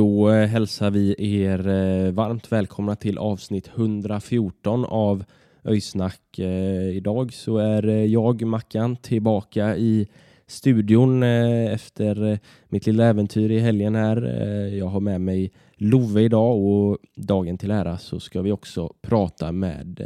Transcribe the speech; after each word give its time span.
Då 0.00 0.30
eh, 0.30 0.46
hälsar 0.46 0.90
vi 0.90 1.14
er 1.42 1.68
eh, 1.68 2.12
varmt 2.12 2.52
välkomna 2.52 2.96
till 2.96 3.18
avsnitt 3.18 3.70
114 3.74 4.84
av 4.84 5.24
Öysnack. 5.64 6.38
Eh, 6.38 6.96
idag 6.96 7.32
så 7.32 7.58
är 7.58 7.86
jag, 7.86 8.42
Mackan, 8.42 8.96
tillbaka 8.96 9.76
i 9.76 10.08
studion 10.46 11.22
efter 11.22 12.38
mitt 12.68 12.86
lilla 12.86 13.04
äventyr 13.04 13.50
i 13.50 13.58
helgen 13.58 13.94
här. 13.94 14.22
Jag 14.66 14.86
har 14.86 15.00
med 15.00 15.20
mig 15.20 15.52
Love 15.76 16.22
idag 16.22 16.58
och 16.58 16.98
dagen 17.16 17.58
till 17.58 17.70
ära 17.70 17.98
så 17.98 18.20
ska 18.20 18.42
vi 18.42 18.52
också 18.52 18.94
prata 19.02 19.52
med 19.52 20.00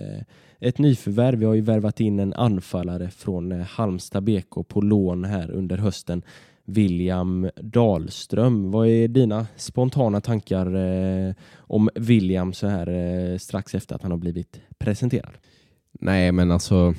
ett 0.61 0.79
nyförvärv. 0.79 1.39
Vi 1.39 1.45
har 1.45 1.55
ju 1.55 1.61
värvat 1.61 2.01
in 2.01 2.21
en 2.21 2.33
anfallare 2.33 3.11
från 3.11 3.53
Halmstad 3.53 4.23
BK 4.23 4.69
på 4.69 4.81
lån 4.81 5.25
här 5.25 5.51
under 5.51 5.77
hösten. 5.77 6.23
William 6.65 7.51
Dahlström. 7.57 8.71
Vad 8.71 8.89
är 8.89 9.09
dina 9.09 9.47
spontana 9.57 10.21
tankar 10.21 10.75
eh, 10.75 11.35
om 11.57 11.91
William 11.95 12.53
så 12.53 12.67
här 12.67 12.89
eh, 12.89 13.39
strax 13.39 13.75
efter 13.75 13.95
att 13.95 14.03
han 14.03 14.11
har 14.11 14.19
blivit 14.19 14.61
presenterad? 14.79 15.33
Nej, 16.01 16.33
men 16.33 16.51
alltså 16.51 16.95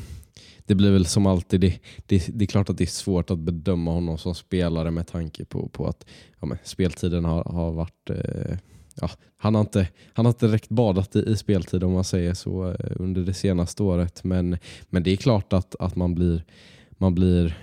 det 0.66 0.76
blir 0.76 0.92
väl 0.92 1.06
som 1.06 1.26
alltid. 1.26 1.62
Det, 1.62 1.80
det, 2.06 2.28
det 2.34 2.46
är 2.46 2.48
klart 2.48 2.70
att 2.70 2.78
det 2.78 2.84
är 2.84 2.88
svårt 2.88 3.32
att 3.32 3.40
bedöma 3.40 3.92
honom 3.92 4.18
som 4.18 4.36
spelare 4.36 4.92
med 4.92 5.08
tanke 5.08 5.46
på, 5.46 5.70
på 5.70 5.88
att 5.88 6.06
ja, 6.40 6.48
men, 6.48 6.58
speltiden 6.64 7.26
har, 7.26 7.44
har 7.44 7.72
varit... 7.72 8.10
Eh, 8.10 8.58
ja, 9.02 9.10
han, 9.38 9.56
har 9.56 9.62
inte, 9.62 9.88
han 10.14 10.26
har 10.26 10.32
inte 10.34 10.48
direkt 10.48 10.70
badat 10.70 11.16
i, 11.16 11.20
i 11.20 11.38
speltid 11.38 11.84
om 11.84 11.92
man 11.92 12.04
säger 12.04 12.34
så 12.34 12.70
eh, 12.70 12.92
under 12.96 13.22
det 13.22 13.34
senaste 13.34 13.84
året. 13.84 14.24
Men, 14.24 14.58
men 14.90 15.04
det 15.04 15.12
är 15.12 15.18
klart 15.18 15.54
att, 15.54 15.76
att 15.80 15.96
man 15.96 16.16
blir, 16.16 16.44
man 16.90 17.16
blir 17.16 17.58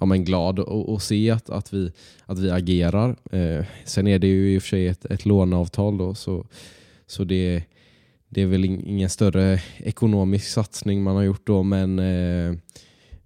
ja, 0.00 0.06
men 0.06 0.24
glad 0.24 0.58
och, 0.58 0.92
och 0.92 1.02
se 1.02 1.30
att, 1.30 1.50
att, 1.50 1.72
vi, 1.72 1.92
att 2.26 2.38
vi 2.38 2.50
agerar. 2.50 3.16
Eh, 3.32 3.64
sen 3.84 4.06
är 4.06 4.18
det 4.18 4.26
ju 4.26 4.54
i 4.54 4.58
och 4.58 4.62
för 4.62 4.68
sig 4.68 4.88
ett, 4.88 5.04
ett 5.04 5.26
låneavtal 5.26 5.98
då, 5.98 6.14
så, 6.14 6.46
så 7.06 7.24
det, 7.24 7.62
det 8.28 8.42
är 8.42 8.46
väl 8.46 8.64
ingen 8.64 9.10
större 9.10 9.60
ekonomisk 9.78 10.48
satsning 10.48 11.02
man 11.02 11.16
har 11.16 11.22
gjort 11.22 11.46
då, 11.46 11.62
men, 11.62 11.98
eh, 11.98 12.54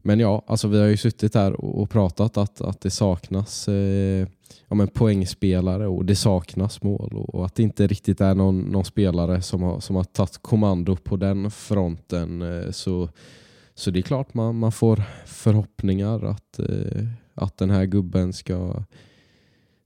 men 0.03 0.21
ja, 0.21 0.45
alltså 0.47 0.69
vi 0.69 0.79
har 0.79 0.87
ju 0.87 0.97
suttit 0.97 1.35
här 1.35 1.53
och, 1.53 1.83
och 1.83 1.91
pratat 1.91 2.37
att, 2.37 2.61
att 2.61 2.81
det 2.81 2.91
saknas 2.91 3.69
eh, 3.69 4.29
ja, 4.69 4.75
men 4.75 4.89
poängspelare 4.89 5.87
och 5.87 6.05
det 6.05 6.17
saknas 6.17 6.83
mål 6.83 7.13
och, 7.15 7.35
och 7.35 7.47
att 7.47 7.55
det 7.55 7.63
inte 7.63 7.87
riktigt 7.87 8.21
är 8.21 8.35
någon, 8.35 8.61
någon 8.61 8.85
spelare 8.85 9.43
som 9.43 9.63
har, 9.63 9.81
som 9.81 9.97
har 9.97 10.05
tagit 10.05 10.39
kommando 10.43 10.97
på 10.97 11.17
den 11.17 11.51
fronten. 11.51 12.43
Eh, 12.43 12.71
så, 12.71 13.09
så 13.83 13.91
det 13.91 14.01
är 14.01 14.03
klart 14.03 14.35
man, 14.35 14.59
man 14.59 14.73
får 14.73 15.03
förhoppningar 15.27 16.25
att, 16.25 16.59
eh, 16.59 17.07
att 17.35 17.57
den 17.57 17.71
här 17.71 17.85
gubben 17.85 18.33
ska 18.33 18.85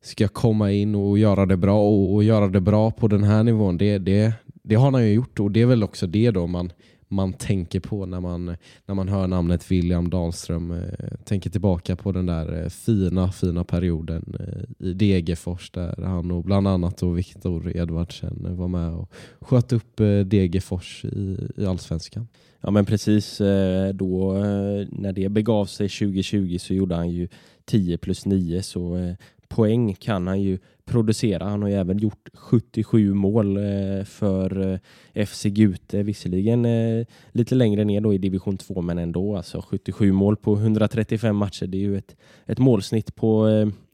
ska 0.00 0.28
komma 0.28 0.72
in 0.72 0.94
och 0.94 1.18
göra 1.18 1.46
det 1.46 1.56
bra 1.56 1.80
och, 1.80 2.14
och 2.14 2.24
göra 2.24 2.48
det 2.48 2.60
bra 2.60 2.90
på 2.90 3.08
den 3.08 3.22
här 3.24 3.42
nivån. 3.42 3.78
Det, 3.78 3.98
det, 3.98 4.32
det 4.44 4.74
har 4.74 4.92
han 4.92 5.06
ju 5.06 5.12
gjort 5.12 5.40
och 5.40 5.50
det 5.50 5.62
är 5.62 5.66
väl 5.66 5.82
också 5.82 6.06
det 6.06 6.30
då 6.30 6.46
man, 6.46 6.72
man 7.08 7.32
tänker 7.32 7.80
på 7.80 8.06
när 8.06 8.20
man, 8.20 8.56
när 8.86 8.94
man 8.94 9.08
hör 9.08 9.26
namnet 9.26 9.70
William 9.70 10.10
Dahlström. 10.10 10.70
Eh, 10.70 11.08
tänker 11.24 11.50
tillbaka 11.50 11.96
på 11.96 12.12
den 12.12 12.26
där 12.26 12.62
eh, 12.62 12.68
fina, 12.68 13.32
fina 13.32 13.64
perioden 13.64 14.36
eh, 14.40 14.86
i 14.88 14.92
Degerfors 14.92 15.70
där 15.70 16.02
han 16.02 16.30
och 16.30 16.44
bland 16.44 16.68
annat 16.68 16.98
då 16.98 17.10
Viktor 17.10 17.76
Edvardsen 17.76 18.56
var 18.56 18.68
med 18.68 18.92
och 18.92 19.12
sköt 19.40 19.72
upp 19.72 20.00
eh, 20.00 20.20
Degerfors 20.20 21.04
i, 21.04 21.50
i 21.56 21.66
allsvenskan. 21.66 22.28
Ja 22.60 22.70
men 22.70 22.84
precis 22.84 23.40
eh, 23.40 23.94
då 23.94 24.36
eh, 24.36 24.86
när 24.90 25.12
det 25.12 25.28
begav 25.28 25.66
sig 25.66 25.88
2020 25.88 26.58
så 26.58 26.74
gjorde 26.74 26.94
han 26.94 27.10
ju 27.10 27.28
10 27.64 27.98
plus 27.98 28.26
9 28.26 28.62
så 28.62 29.14
poäng 29.48 29.94
kan 29.94 30.26
han 30.26 30.40
ju 30.40 30.58
producera. 30.86 31.44
Han 31.44 31.62
har 31.62 31.68
ju 31.68 31.74
även 31.74 31.98
gjort 31.98 32.28
77 32.34 33.14
mål 33.14 33.56
eh, 33.56 34.04
för 34.04 34.80
eh, 35.14 35.26
FC 35.26 35.44
Gute, 35.44 36.02
visserligen 36.02 36.64
eh, 36.64 37.06
lite 37.32 37.54
längre 37.54 37.84
ner 37.84 38.00
då 38.00 38.14
i 38.14 38.18
division 38.18 38.56
2 38.56 38.82
men 38.82 38.98
ändå 38.98 39.36
alltså 39.36 39.62
77 39.68 40.12
mål 40.12 40.36
på 40.36 40.56
135 40.56 41.36
matcher. 41.36 41.66
Det 41.66 41.76
är 41.76 41.80
ju 41.80 41.98
ett, 41.98 42.16
ett 42.46 42.58
målsnitt 42.58 43.14
på 43.14 43.48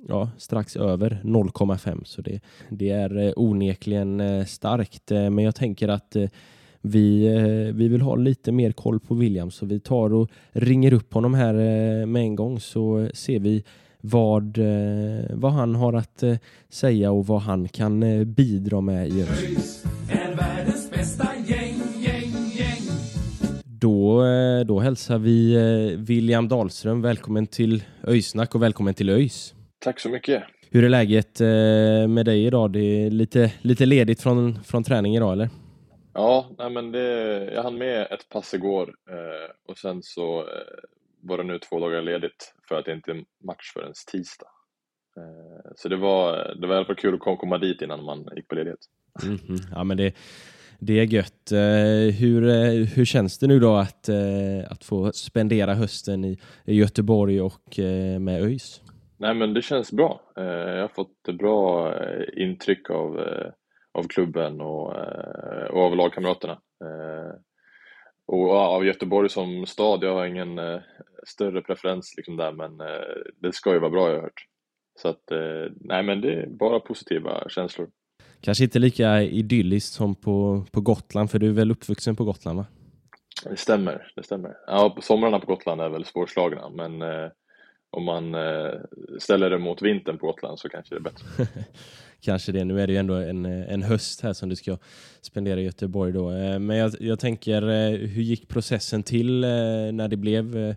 ja, 0.09 0.31
strax 0.39 0.77
över 0.77 1.21
0,5 1.25 2.05
så 2.05 2.23
det, 2.23 2.41
det 2.71 2.91
är 2.91 3.35
onekligen 3.37 4.47
starkt. 4.47 5.11
Men 5.11 5.39
jag 5.39 5.55
tänker 5.55 5.89
att 5.89 6.17
vi, 6.81 7.29
vi 7.75 7.89
vill 7.89 8.01
ha 8.01 8.17
lite 8.17 8.53
mer 8.53 8.73
koll 8.73 9.01
på 9.01 9.15
William 9.15 9.51
så 9.51 9.67
vi 9.67 9.81
tar 9.81 10.15
och 10.15 10.31
ringer 10.53 10.93
upp 10.93 11.15
honom 11.15 11.35
här 11.35 11.55
med 12.07 12.23
en 12.23 12.37
gång 12.37 12.61
så 12.61 13.09
ser 13.15 13.39
vi 13.39 13.65
vad, 14.03 14.59
eh, 14.59 15.25
vad 15.31 15.53
han 15.53 15.75
har 15.75 15.93
att 15.93 16.23
eh, 16.23 16.37
säga 16.69 17.11
och 17.11 17.27
vad 17.27 17.41
han 17.41 17.69
kan 17.69 18.03
eh, 18.03 18.25
bidra 18.25 18.81
med 18.81 19.09
i 19.09 19.23
övrigt. 19.23 19.85
Då, 23.65 24.23
då 24.67 24.81
hälsar 24.81 25.19
vi 25.19 25.57
William 25.99 26.49
Dahlström 26.49 27.03
välkommen 27.03 27.47
till 27.47 27.85
Öysnack 28.07 28.55
och 28.55 28.63
välkommen 28.63 28.95
till 28.95 29.11
ÖIS. 29.11 29.55
Tack 29.79 30.01
så 30.01 30.09
mycket. 30.09 30.43
Hur 30.71 30.85
är 30.85 30.89
läget 30.89 31.41
med 32.11 32.27
dig 32.27 32.47
idag? 32.47 32.73
Det 32.73 32.81
är 32.81 33.11
lite, 33.11 33.53
lite 33.63 33.87
ledigt 33.87 34.23
från, 34.23 34.65
från 34.65 34.85
träning 34.85 35.17
idag 35.17 35.33
eller? 35.33 35.49
Ja, 36.15 36.47
nej 36.59 36.71
men 36.71 36.93
det, 36.93 37.45
jag 37.55 37.63
hann 37.63 37.79
med 37.79 38.03
ett 38.11 38.29
pass 38.29 38.55
igår 38.55 38.95
eh, 39.11 39.71
och 39.71 39.79
sen 39.79 40.03
så 40.03 40.41
eh, 40.41 40.47
var 41.23 41.43
nu 41.45 41.59
två 41.59 41.81
dagar 41.81 42.03
ledigt 42.03 42.55
för 42.69 42.75
att 42.75 42.85
det 42.85 42.93
inte 42.93 43.11
är 43.11 43.25
match 43.45 43.73
förrän 43.75 43.93
tisdag. 44.13 44.49
Eh, 45.17 45.73
så 45.77 45.89
det 45.89 45.97
var, 45.97 46.55
det 46.61 46.67
var 46.67 46.75
i 46.75 46.77
alla 46.77 46.87
fall 46.87 46.97
kul 46.97 47.15
att 47.15 47.21
kom- 47.21 47.37
komma 47.37 47.59
dit 47.59 47.83
innan 47.83 48.05
man 48.05 48.29
gick 48.37 48.49
på 48.49 48.55
ledighet. 48.55 48.81
Mhm. 49.25 49.57
Ja, 49.75 49.85
men 49.85 49.97
det, 49.97 50.15
det 50.79 51.01
är 51.01 51.05
gött. 51.05 51.53
Eh, 51.53 52.15
hur, 52.21 52.49
eh, 52.49 52.87
hur 52.97 53.05
känns 53.05 53.39
det 53.39 53.47
nu 53.47 53.61
då 53.61 53.77
att, 53.77 54.09
att 54.69 54.85
få 54.85 55.13
spendera 55.13 55.75
hösten 55.75 56.25
i, 56.25 56.39
Göteborg 56.65 57.41
och 57.41 57.79
med 58.21 58.43
ÖIS? 58.43 58.81
Nej 59.17 59.35
men 59.35 59.55
det 59.55 59.63
känns 59.63 59.93
bra. 59.93 60.21
Jag 60.35 60.81
har 60.81 60.89
fått 60.89 61.39
bra 61.39 61.95
intryck 62.37 62.91
av, 62.91 63.21
av 63.93 64.03
klubben 64.03 64.61
och, 64.61 64.87
och 65.71 65.83
av 65.83 65.97
lagkamraterna. 65.97 66.59
Och 68.27 68.51
av 68.51 68.85
Göteborg 68.87 69.29
som 69.29 69.67
stad, 69.67 70.03
jag 70.03 70.15
har 70.15 70.27
ingen 70.27 70.61
större 71.27 71.63
preferens 71.63 72.15
liksom 72.17 72.37
där 72.37 72.53
men 72.53 72.81
eh, 72.81 72.87
det 73.37 73.53
ska 73.53 73.73
ju 73.73 73.79
vara 73.79 73.91
bra 73.91 74.09
jag 74.09 74.17
har 74.17 74.23
hört. 74.23 74.47
Så 74.99 75.09
att, 75.09 75.31
eh, 75.31 75.73
nej 75.81 76.03
men 76.03 76.21
det 76.21 76.33
är 76.33 76.47
bara 76.47 76.81
positiva 76.81 77.49
känslor. 77.49 77.91
Kanske 78.41 78.65
inte 78.65 78.79
lika 78.79 79.23
idylliskt 79.23 79.93
som 79.93 80.15
på, 80.15 80.65
på 80.73 80.81
Gotland, 80.81 81.31
för 81.31 81.39
du 81.39 81.49
är 81.49 81.53
väl 81.53 81.71
uppvuxen 81.71 82.17
på 82.17 82.25
Gotland 82.25 82.59
va? 82.59 82.67
Det 83.45 83.57
stämmer, 83.57 84.13
det 84.17 84.23
stämmer. 84.23 84.57
Ja, 84.67 84.93
på 84.97 85.03
somrarna 85.03 85.41
på 85.41 85.47
Gotland 85.47 85.81
är 85.81 85.89
väl 85.89 86.05
svårslagna 86.05 86.71
men 86.71 87.03
eh, 87.03 87.31
om 87.93 88.05
man 88.05 88.35
eh, 88.35 88.73
ställer 89.19 89.51
det 89.51 89.59
mot 89.59 89.83
vintern 89.83 90.19
på 90.19 90.27
Gotland 90.27 90.59
så 90.59 90.69
kanske 90.69 90.95
det 90.95 90.99
är 90.99 91.03
bättre. 91.03 91.27
Kanske 92.25 92.53
det. 92.53 92.65
Nu 92.65 92.81
är 92.81 92.87
det 92.87 92.93
ju 92.93 92.99
ändå 92.99 93.15
en, 93.15 93.45
en 93.45 93.83
höst 93.83 94.21
här 94.21 94.33
som 94.33 94.49
du 94.49 94.57
ska 94.57 94.79
spendera 95.21 95.61
i 95.61 95.65
Göteborg 95.65 96.13
då. 96.13 96.31
Eh, 96.31 96.59
Men 96.59 96.77
jag, 96.77 96.93
jag 97.01 97.21
tänker, 97.21 97.63
eh, 97.63 97.91
hur 97.99 98.23
gick 98.23 98.49
processen 98.49 99.03
till 99.03 99.45
eh, 99.45 99.51
när 99.93 100.09
det 100.09 100.17
blev, 100.17 100.57
eh, 100.57 100.75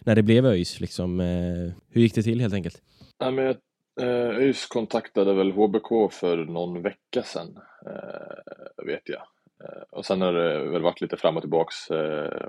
när 0.00 0.14
det 0.14 0.22
blev 0.22 0.46
ÖIS? 0.46 0.80
Liksom? 0.80 1.20
eh, 1.20 1.72
Hur 1.90 2.00
gick 2.02 2.14
det 2.14 2.22
till 2.22 2.40
helt 2.40 2.54
enkelt? 2.54 2.82
Nej, 3.20 3.32
men 3.32 3.44
jag, 3.44 3.56
eh, 4.00 4.36
ÖIS 4.38 4.66
kontaktade 4.66 5.34
väl 5.34 5.52
HBK 5.52 6.12
för 6.12 6.36
någon 6.36 6.82
vecka 6.82 7.22
sedan, 7.24 7.58
eh, 7.86 8.84
vet 8.86 9.08
jag. 9.08 9.22
Eh, 9.64 9.82
och 9.90 10.06
sen 10.06 10.20
har 10.20 10.32
det 10.32 10.70
väl 10.70 10.82
varit 10.82 11.00
lite 11.00 11.16
fram 11.16 11.36
och 11.36 11.42
tillbaks. 11.42 11.90
Eh, 11.90 12.46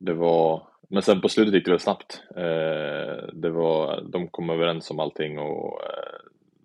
det 0.00 0.14
var, 0.14 0.62
men 0.94 1.02
sen 1.02 1.20
på 1.20 1.28
slutet 1.28 1.54
gick 1.54 1.64
det 1.64 1.70
väl 1.70 1.80
snabbt. 1.80 2.22
Eh, 2.36 3.28
det 3.32 3.50
var, 3.50 4.00
de 4.12 4.28
kom 4.28 4.50
överens 4.50 4.90
om 4.90 5.00
allting 5.00 5.38
och 5.38 5.82
eh, 5.82 6.18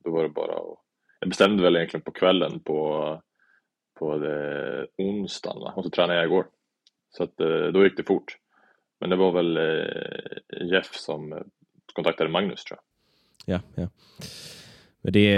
då 0.04 0.12
var 0.12 0.24
det 0.24 0.30
bara 0.30 0.54
att, 0.54 0.78
jag 1.20 1.30
bestämde 1.30 1.64
väl 1.64 1.76
egentligen 1.76 2.04
på 2.04 2.12
kvällen 2.12 2.60
på, 2.60 3.22
på 4.00 4.18
det, 4.18 4.88
onsdagen 4.98 5.62
va? 5.62 5.74
och 5.76 5.84
så 5.84 5.90
tränade 5.90 6.20
jag 6.20 6.26
igår. 6.26 6.46
Så 7.10 7.24
att, 7.24 7.40
eh, 7.40 7.68
då 7.74 7.84
gick 7.84 7.98
det 7.98 8.04
fort. 8.04 8.38
Men 9.00 9.10
det 9.10 9.16
var 9.16 9.32
väl 9.32 9.58
eh, 9.58 10.68
Jeff 10.72 10.96
som 10.96 11.44
kontaktade 11.94 12.30
Magnus 12.30 12.64
tror 12.64 12.80
jag. 13.46 13.56
Ja, 13.56 13.62
ja. 13.76 13.90
Men 15.02 15.14
det, 15.14 15.30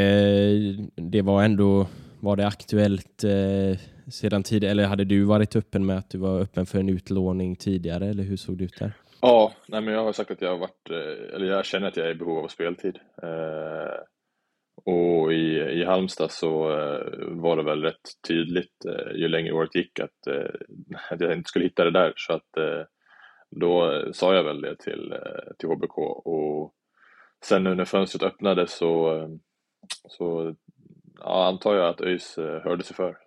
det 0.95 1.21
var 1.21 1.43
ändå, 1.43 1.87
var 2.21 2.35
det 2.35 2.47
aktuellt 2.47 3.23
eh, 3.23 3.79
sedan 4.11 4.43
tidigare, 4.43 4.71
eller 4.71 4.85
hade 4.87 5.05
du 5.05 5.23
varit 5.23 5.55
öppen 5.55 5.85
med 5.85 5.97
att 5.97 6.09
du 6.09 6.17
var 6.17 6.39
öppen 6.39 6.65
för 6.65 6.79
en 6.79 6.89
utlåning 6.89 7.55
tidigare, 7.55 8.05
eller 8.05 8.23
hur 8.23 8.37
såg 8.37 8.57
det 8.57 8.63
ut 8.63 8.79
där? 8.79 8.93
Ja, 9.21 9.53
nej 9.67 9.81
men 9.81 9.93
jag 9.93 10.03
har 10.03 10.13
sagt 10.13 10.31
att 10.31 10.41
jag 10.41 10.49
har 10.49 10.57
varit, 10.57 10.89
eh, 10.89 11.35
eller 11.35 11.45
jag 11.45 11.65
känner 11.65 11.87
att 11.87 11.97
jag 11.97 12.07
är 12.07 12.11
i 12.11 12.15
behov 12.15 12.37
av 12.37 12.47
speltid. 12.47 12.99
Eh, 13.23 14.03
och 14.85 15.33
i, 15.33 15.57
i 15.57 15.85
Halmstad 15.85 16.31
så 16.31 16.71
eh, 16.71 17.27
var 17.27 17.57
det 17.57 17.63
väl 17.63 17.81
rätt 17.81 18.09
tydligt 18.27 18.85
eh, 18.85 19.15
ju 19.15 19.27
längre 19.27 19.53
året 19.53 19.75
gick 19.75 19.99
att, 19.99 20.27
eh, 20.27 20.51
att 21.11 21.21
jag 21.21 21.33
inte 21.33 21.49
skulle 21.49 21.65
hitta 21.65 21.83
det 21.83 21.91
där. 21.91 22.13
Så 22.15 22.33
att 22.33 22.57
eh, 22.57 22.83
då 23.49 24.03
sa 24.13 24.35
jag 24.35 24.43
väl 24.43 24.61
det 24.61 24.75
till, 24.75 25.11
eh, 25.11 25.53
till 25.57 25.69
HBK 25.69 25.97
och 26.25 26.73
sen 27.43 27.63
nu 27.63 27.75
när 27.75 27.85
fönstret 27.85 28.23
öppnade 28.23 28.67
så, 28.67 29.17
eh, 29.17 29.29
så 30.07 30.55
ja, 31.23 31.47
antar 31.47 31.75
jag 31.75 31.89
att 31.89 32.01
ÖIS 32.01 32.37
hörde 32.37 32.83
sig 32.83 32.95
för. 32.95 33.17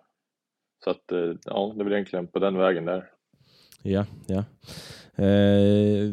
Så 0.83 0.89
att 0.89 1.03
ja, 1.45 1.73
det 1.77 1.83
blir 1.83 1.95
egentligen 1.95 2.27
på 2.27 2.39
den 2.39 2.57
vägen 2.57 2.85
där. 2.85 3.09
Ja, 3.81 4.05
ja. 4.27 4.43
Eh, 5.23 6.09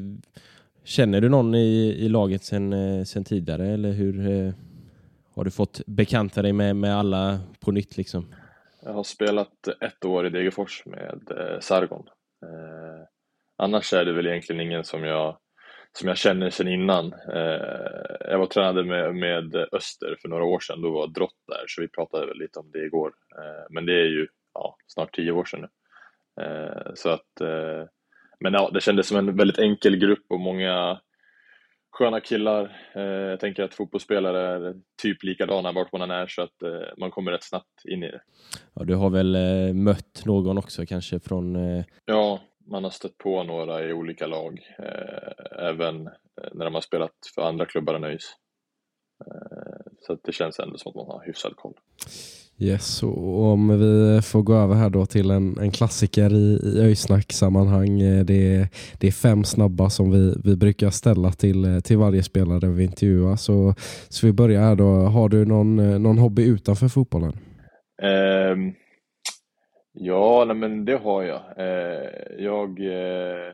känner 0.85 1.21
du 1.21 1.29
någon 1.29 1.55
i, 1.55 1.97
i 1.99 2.09
laget 2.09 2.45
sen, 2.45 3.07
sen 3.07 3.25
tidigare 3.25 3.69
eller 3.69 3.93
hur? 3.93 4.31
Eh 4.31 4.55
har 5.35 5.45
du 5.45 5.51
fått 5.51 5.81
bekanta 5.87 6.43
dig 6.43 6.53
med, 6.53 6.77
med 6.77 6.97
alla 6.97 7.41
på 7.61 7.73
nytt 7.73 7.97
liksom? 7.97 8.35
Jag 8.83 8.93
har 8.93 9.05
spelat 9.05 9.69
ett 9.81 10.05
år 10.05 10.27
i 10.27 10.31
Degerfors 10.31 10.83
med 10.87 11.21
eh, 11.31 11.61
Sargon. 11.61 12.09
Eh, 12.43 13.07
annars 13.57 13.93
är 13.93 14.05
det 14.05 14.13
väl 14.13 14.27
egentligen 14.27 14.61
ingen 14.61 14.85
som 14.85 15.05
jag, 15.05 15.37
som 15.93 16.09
jag 16.09 16.19
känner 16.19 16.51
sedan 16.51 16.69
innan. 16.69 17.13
Eh, 17.13 18.31
jag 18.31 18.39
var 18.39 18.47
tränade 18.47 18.85
med, 18.85 19.15
med 19.15 19.57
Öster 19.73 20.17
för 20.23 20.29
några 20.29 20.45
år 20.45 20.61
sedan, 20.61 20.83
då 20.83 20.91
var 20.91 21.07
Drott 21.07 21.39
där, 21.49 21.65
så 21.69 21.81
vi 21.81 21.89
pratade 21.89 22.27
väl 22.27 22.39
lite 22.39 22.59
om 22.59 22.71
det 22.73 22.85
igår. 22.85 23.13
Eh, 23.39 23.67
men 23.71 23.87
det 23.87 23.93
är 23.93 24.07
ju 24.07 24.27
ja, 24.55 24.77
snart 24.87 25.15
tio 25.15 25.33
år 25.33 25.45
sedan 25.45 25.61
nu. 25.61 25.69
Eh, 26.45 26.93
så 26.95 27.09
att, 27.09 27.41
men 28.41 28.53
ja, 28.53 28.71
det 28.75 28.81
kändes 28.81 29.09
som 29.09 29.17
en 29.17 29.37
väldigt 29.37 29.59
enkel 29.59 29.97
grupp 29.97 30.25
och 30.29 30.41
många 30.41 31.01
sköna 31.91 32.21
killar. 32.21 32.77
Jag 33.31 33.41
tänker 33.41 33.63
att 33.63 33.75
fotbollsspelare 33.75 34.69
är 34.69 34.75
typ 35.03 35.23
likadana 35.23 35.73
vart 35.73 35.93
man 35.93 36.03
än 36.03 36.11
är 36.11 36.27
så 36.27 36.43
att 36.43 36.63
man 36.99 37.11
kommer 37.11 37.33
rätt 37.33 37.43
snabbt 37.43 37.85
in 37.85 38.03
i 38.03 38.11
det. 38.11 38.21
Ja, 38.75 38.85
du 38.85 38.95
har 38.95 39.11
väl 39.11 39.37
mött 39.75 40.23
någon 40.25 40.59
också 40.59 40.87
kanske 40.87 41.21
från... 41.21 41.57
Ja, 42.05 42.41
man 42.73 42.85
har 42.85 42.91
stött 42.91 43.19
på 43.19 43.43
några 43.43 43.85
i 43.85 43.93
olika 43.93 44.27
lag. 44.27 44.61
Även 45.59 46.05
när 46.53 46.65
de 46.65 46.75
har 46.75 46.81
spelat 46.81 47.13
för 47.35 47.43
andra 47.43 47.67
klubbar 47.67 47.95
än 47.95 48.05
ÖIS. 48.05 48.37
Så 50.01 50.19
det 50.25 50.33
känns 50.33 50.59
ändå 50.59 50.79
som 50.79 50.91
att 50.91 50.97
man 50.97 51.07
har 51.07 51.27
hyfsad 51.27 51.57
koll. 51.57 51.75
Yes, 52.59 53.03
och 53.03 53.45
om 53.45 53.79
vi 53.79 54.23
får 54.23 54.43
gå 54.43 54.55
över 54.55 54.75
här 54.75 54.91
då 54.91 55.07
till 55.07 55.31
en, 55.31 55.59
en 55.59 55.71
klassiker 55.71 56.35
i, 56.35 56.61
i 56.65 56.81
öjsnack-sammanhang. 56.81 58.01
Eh, 58.01 58.25
det, 58.25 58.69
det 59.01 59.07
är 59.07 59.13
fem 59.13 59.45
snabba 59.45 59.91
som 59.91 60.11
vi, 60.11 60.35
vi 60.45 60.57
brukar 60.57 60.91
ställa 60.91 61.33
till, 61.33 61.65
eh, 61.65 61.81
till 61.81 61.99
varje 61.99 62.23
spelare 62.23 62.71
vi 62.71 62.85
intervjuar. 62.85 63.37
Så, 63.37 63.75
så 64.09 64.27
vi 64.27 64.33
börjar 64.33 64.61
här 64.61 64.77
då. 64.77 64.85
Har 64.85 65.29
du 65.29 65.45
någon, 65.45 65.79
eh, 65.79 65.99
någon 65.99 66.19
hobby 66.19 66.45
utanför 66.45 66.89
fotbollen? 66.89 67.33
Um, 68.03 68.75
ja, 69.93 70.45
nej, 70.45 70.57
men 70.57 70.85
det 70.85 70.97
har 70.97 71.23
jag. 71.23 71.43
Uh, 71.59 72.45
jag 72.45 72.81
uh, 72.81 73.53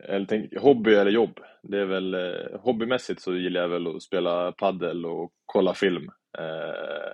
eller 0.00 0.26
tänk, 0.28 0.56
hobby 0.56 0.94
eller 0.94 1.10
jobb. 1.10 1.40
Det 1.62 1.78
är 1.78 1.84
väl, 1.84 2.14
uh, 2.14 2.60
hobbymässigt 2.60 3.20
så 3.20 3.34
gillar 3.34 3.60
jag 3.60 3.68
väl 3.68 3.96
att 3.96 4.02
spela 4.02 4.52
paddel 4.52 5.06
och 5.06 5.32
kolla 5.46 5.74
film. 5.74 6.10
Uh, 6.40 7.12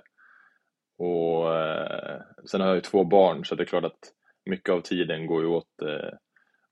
och 0.97 1.55
eh, 1.55 2.21
sen 2.45 2.61
har 2.61 2.67
jag 2.67 2.75
ju 2.75 2.81
två 2.81 3.03
barn 3.03 3.45
så 3.45 3.55
det 3.55 3.63
är 3.63 3.65
klart 3.65 3.83
att 3.83 4.11
mycket 4.45 4.69
av 4.69 4.81
tiden 4.81 5.27
går 5.27 5.41
ju 5.41 5.47
åt, 5.47 5.81
eh, 5.81 6.17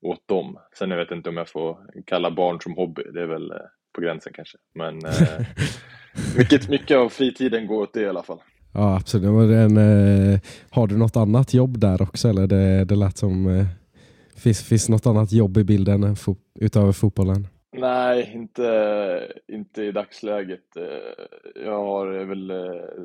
åt 0.02 0.28
dem. 0.28 0.58
Sen 0.78 0.90
jag 0.90 0.98
vet 0.98 1.10
inte 1.10 1.28
om 1.28 1.36
jag 1.36 1.48
får 1.48 1.78
kalla 2.06 2.30
barn 2.30 2.60
som 2.60 2.74
hobby, 2.74 3.02
det 3.02 3.22
är 3.22 3.26
väl 3.26 3.50
eh, 3.50 3.56
på 3.92 4.00
gränsen 4.00 4.32
kanske. 4.32 4.58
Men 4.74 5.04
eh, 5.04 5.46
mycket, 6.38 6.68
mycket 6.68 6.96
av 6.96 7.08
fritiden 7.08 7.66
går 7.66 7.82
åt 7.82 7.92
det 7.92 8.00
i 8.00 8.08
alla 8.08 8.22
fall. 8.22 8.40
Ja 8.74 8.96
absolut. 8.96 9.50
En, 9.50 9.76
eh, 9.76 10.40
har 10.70 10.86
du 10.86 10.96
något 10.96 11.16
annat 11.16 11.54
jobb 11.54 11.78
där 11.78 12.02
också 12.02 12.28
eller 12.28 12.46
det, 12.46 12.84
det 12.84 12.96
lät 12.96 13.16
som 13.16 13.58
eh, 13.58 13.66
finns, 14.36 14.62
finns 14.62 14.88
något 14.88 15.06
annat 15.06 15.32
jobb 15.32 15.56
i 15.58 15.64
bilden 15.64 16.16
fo 16.16 16.36
utöver 16.60 16.92
fotbollen? 16.92 17.48
Nej, 17.76 18.30
inte, 18.34 19.32
inte 19.48 19.82
i 19.82 19.92
dagsläget. 19.92 20.76
Eh, 20.76 21.64
jag 21.64 21.84
har 21.84 22.06
väl 22.24 22.50
eh, 22.50 22.56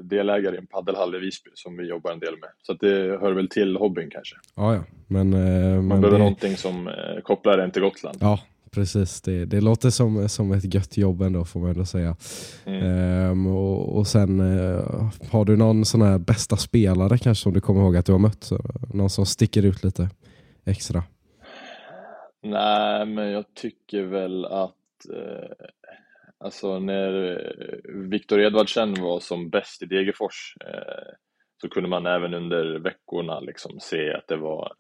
delägare 0.04 0.56
i 0.56 0.58
en 0.58 0.68
paddelhall 0.68 1.16
i 1.16 1.20
Visby 1.20 1.50
som 1.54 1.78
vi 1.78 1.90
jobbar 1.90 2.12
en 2.12 2.20
del 2.20 2.34
med. 2.40 2.50
Så 2.62 2.74
det 2.74 3.20
hör 3.22 3.32
väl 3.32 3.50
till 3.50 3.78
hobbyn 3.78 4.10
kanske. 4.10 4.36
Ja, 4.56 4.74
ja. 4.74 4.84
Men, 5.08 5.30
Man 5.30 5.88
men 5.88 5.88
behöver 5.88 6.12
det... 6.12 6.18
någonting 6.18 6.58
som 6.58 6.90
kopplar 7.24 7.58
en 7.58 7.72
till 7.72 7.82
Gotland. 7.82 8.18
Ja, 8.22 8.40
precis. 8.72 9.22
Det, 9.22 9.46
det 9.46 9.62
låter 9.62 9.90
som, 9.90 10.30
som 10.30 10.52
ett 10.52 10.74
gött 10.74 10.98
jobb 10.98 11.22
ändå 11.22 11.46
får 11.46 11.60
man 11.60 11.70
ändå 11.70 11.86
säga. 11.86 12.16
Mm. 12.66 12.84
Ehm, 12.84 13.48
och, 13.48 13.98
och 13.98 14.08
sen 14.08 14.40
har 15.32 15.46
du 15.46 15.58
någon 15.58 15.86
sån 15.86 16.02
här 16.02 16.18
bästa 16.18 16.58
spelare 16.58 17.18
kanske 17.18 17.44
som 17.44 17.54
du 17.54 17.62
kommer 17.62 17.82
ihåg 17.82 17.98
att 17.98 18.06
du 18.06 18.12
har 18.12 18.20
mött? 18.20 18.50
Någon 18.94 19.10
som 19.10 19.26
sticker 19.26 19.66
ut 19.66 19.84
lite 19.84 20.10
extra? 20.66 21.04
Nej, 22.42 23.06
men 23.06 23.32
jag 23.32 23.46
tycker 23.54 24.04
väl 24.04 24.46
att 24.46 24.76
eh, 25.14 25.68
alltså 26.38 26.80
när 26.80 27.32
eh, 27.32 28.02
Viktor 28.10 28.42
Edvardsen 28.42 28.94
var 29.02 29.20
som 29.20 29.50
bäst 29.50 29.82
i 29.82 29.86
Degerfors 29.86 30.56
eh, 30.66 31.14
så 31.62 31.70
kunde 31.70 31.90
man 31.90 32.06
även 32.06 32.34
under 32.34 32.80
veckorna 32.80 33.40
liksom 33.40 33.80
se 33.80 34.14
att 34.14 34.28
det 34.28 34.38
var 34.38 34.74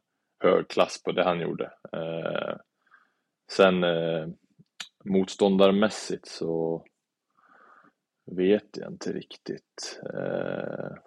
hög 0.44 0.68
klass 0.68 1.04
på 1.04 1.12
det 1.12 1.24
han 1.24 1.40
gjorde. 1.40 1.72
Eh, 1.94 2.56
sen 3.52 3.84
eh, 3.84 4.28
motståndarmässigt 5.06 6.28
så 6.28 6.84
vet 8.32 8.78
jag 8.78 8.92
inte 8.92 9.12
riktigt. 9.12 10.00
Eh, 10.14 10.98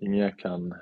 ingen 0.00 0.18
jag 0.18 0.38
kan... 0.38 0.74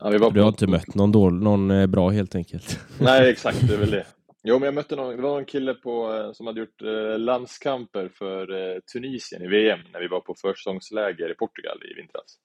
Ja, 0.00 0.10
vi 0.10 0.18
var 0.18 0.30
du 0.30 0.40
har 0.40 0.48
inte 0.48 0.66
mött 0.66 0.94
någon, 0.94 1.12
dålig, 1.12 1.42
någon 1.42 1.70
eh, 1.70 1.86
bra 1.86 2.10
helt 2.10 2.34
enkelt? 2.34 2.80
Nej, 3.00 3.30
exakt, 3.30 3.68
det 3.68 3.74
är 3.74 3.78
väl 3.78 3.90
det. 3.90 4.06
Jo, 4.44 4.58
men 4.58 4.66
jag 4.66 4.74
mötte 4.74 4.96
någon, 4.96 5.16
det 5.16 5.22
var 5.22 5.34
någon 5.34 5.44
kille 5.44 5.74
på, 5.74 6.14
eh, 6.14 6.32
som 6.32 6.46
hade 6.46 6.60
gjort 6.60 6.82
eh, 6.82 7.18
landskamper 7.18 8.08
för 8.08 8.52
eh, 8.52 8.80
Tunisien 8.92 9.42
i 9.42 9.46
VM 9.46 9.80
när 9.92 10.00
vi 10.00 10.08
var 10.08 10.20
på 10.20 10.34
försäsongsläger 10.34 11.30
i 11.30 11.34
Portugal 11.34 11.78
i 11.90 11.94
vintras. 11.94 12.38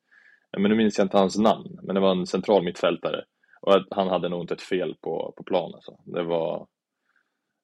Men 0.58 0.72
nu 0.72 0.76
minns 0.76 0.98
jag 0.98 1.06
inte 1.06 1.18
hans 1.18 1.38
namn, 1.38 1.80
men 1.84 1.96
det 1.96 2.02
var 2.02 2.12
en 2.12 2.28
central 2.28 2.64
mittfältare. 2.64 3.24
Och 3.62 3.86
han 3.92 4.08
hade 4.08 4.30
nog 4.30 4.44
inte 4.44 4.54
ett 4.54 4.62
fel 4.62 4.96
på, 5.02 5.34
på 5.38 5.44
plan. 5.44 5.74
Alltså. 5.74 5.98
Det 6.06 6.24
var, 6.24 6.68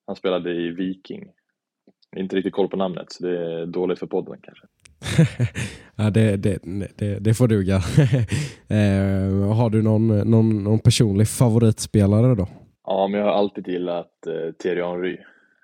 han 0.05 0.15
spelade 0.15 0.51
i 0.51 0.69
Viking. 0.69 1.31
Inte 2.15 2.35
riktigt 2.35 2.53
koll 2.53 2.67
på 2.67 2.77
namnet, 2.77 3.11
så 3.11 3.23
det 3.23 3.39
är 3.39 3.65
dåligt 3.65 3.99
för 3.99 4.07
podden 4.07 4.39
kanske. 4.41 4.67
ja, 5.95 6.09
det, 6.09 6.35
det, 6.37 6.59
det, 6.95 7.19
det 7.19 7.33
får 7.33 7.47
duga. 7.47 7.75
eh, 8.67 9.55
har 9.55 9.69
du 9.69 9.81
någon, 9.81 10.07
någon, 10.07 10.63
någon 10.63 10.79
personlig 10.79 11.27
favoritspelare 11.27 12.35
då? 12.35 12.47
Ja, 12.85 13.07
men 13.07 13.19
jag 13.19 13.27
har 13.27 13.33
alltid 13.33 13.67
gillat 13.67 14.27
eh, 14.27 14.51
Thierry 14.51 14.81
Henry. 14.81 15.17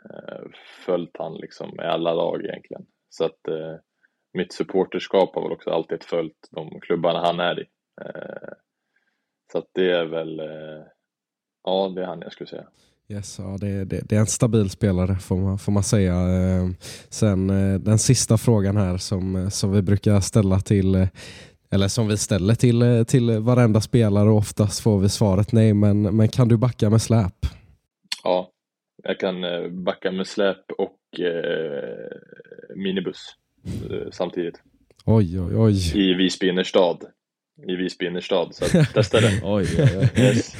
Eh, 0.09 0.45
följt 0.85 1.17
han 1.19 1.35
liksom 1.35 1.79
i 1.79 1.83
alla 1.83 2.13
lag 2.13 2.45
egentligen. 2.45 2.85
Så 3.09 3.25
att 3.25 3.47
eh, 3.47 3.75
mitt 4.33 4.53
supporterskap 4.53 5.35
har 5.35 5.41
väl 5.41 5.51
också 5.51 5.69
alltid 5.69 6.03
följt 6.03 6.47
de 6.51 6.79
klubbarna 6.79 7.19
han 7.19 7.39
är 7.39 7.59
i. 7.59 7.65
Eh, 8.01 8.53
så 9.51 9.57
att 9.57 9.67
det 9.73 9.91
är 9.91 10.05
väl, 10.05 10.39
eh, 10.39 10.85
ja 11.63 11.91
det 11.95 12.01
är 12.01 12.05
han 12.05 12.21
jag 12.21 12.31
skulle 12.31 12.47
säga. 12.49 12.67
Yes, 13.11 13.39
ja, 13.39 13.57
det, 13.59 13.85
det, 13.85 14.01
det, 14.09 14.15
är 14.15 14.19
en 14.19 14.25
stabil 14.25 14.69
spelare 14.69 15.15
får 15.15 15.37
man, 15.37 15.59
får 15.59 15.71
man 15.71 15.83
säga. 15.83 16.13
Eh, 16.13 16.69
sen 17.09 17.47
den 17.83 17.99
sista 17.99 18.37
frågan 18.37 18.77
här 18.77 18.97
som, 18.97 19.51
som 19.51 19.71
vi 19.71 19.81
brukar 19.81 20.19
ställa 20.19 20.59
till, 20.59 21.07
eller 21.71 21.87
som 21.87 22.07
vi 22.07 22.17
ställer 22.17 22.55
till, 22.55 23.05
till 23.07 23.39
varenda 23.39 23.81
spelare 23.81 24.29
och 24.29 24.37
oftast 24.37 24.79
får 24.79 24.99
vi 24.99 25.09
svaret 25.09 25.51
nej, 25.51 25.73
men, 25.73 26.01
men 26.01 26.27
kan 26.27 26.47
du 26.47 26.57
backa 26.57 26.89
med 26.89 27.01
släp? 27.01 27.45
Ja, 28.23 28.51
jag 29.03 29.19
kan 29.19 29.43
eh, 29.43 29.67
backa 29.69 30.11
med 30.11 30.27
släp 30.27 30.71
och 30.71 31.19
eh, 31.19 32.75
minibuss 32.75 33.35
eh, 33.65 34.11
samtidigt. 34.11 34.61
Oj, 35.05 35.39
oj, 35.39 35.55
oj. 35.55 35.97
I 35.97 36.13
Visby 36.13 36.49
innerstad. 36.49 37.05
I 37.67 37.75
Visby 37.75 38.05
innerstad, 38.05 38.55
så 38.55 38.65
testa 38.93 39.21
det. 39.21 39.41
Oj, 39.43 39.67
oj, 39.79 39.89
oj. 39.97 40.09
Yes. 40.23 40.55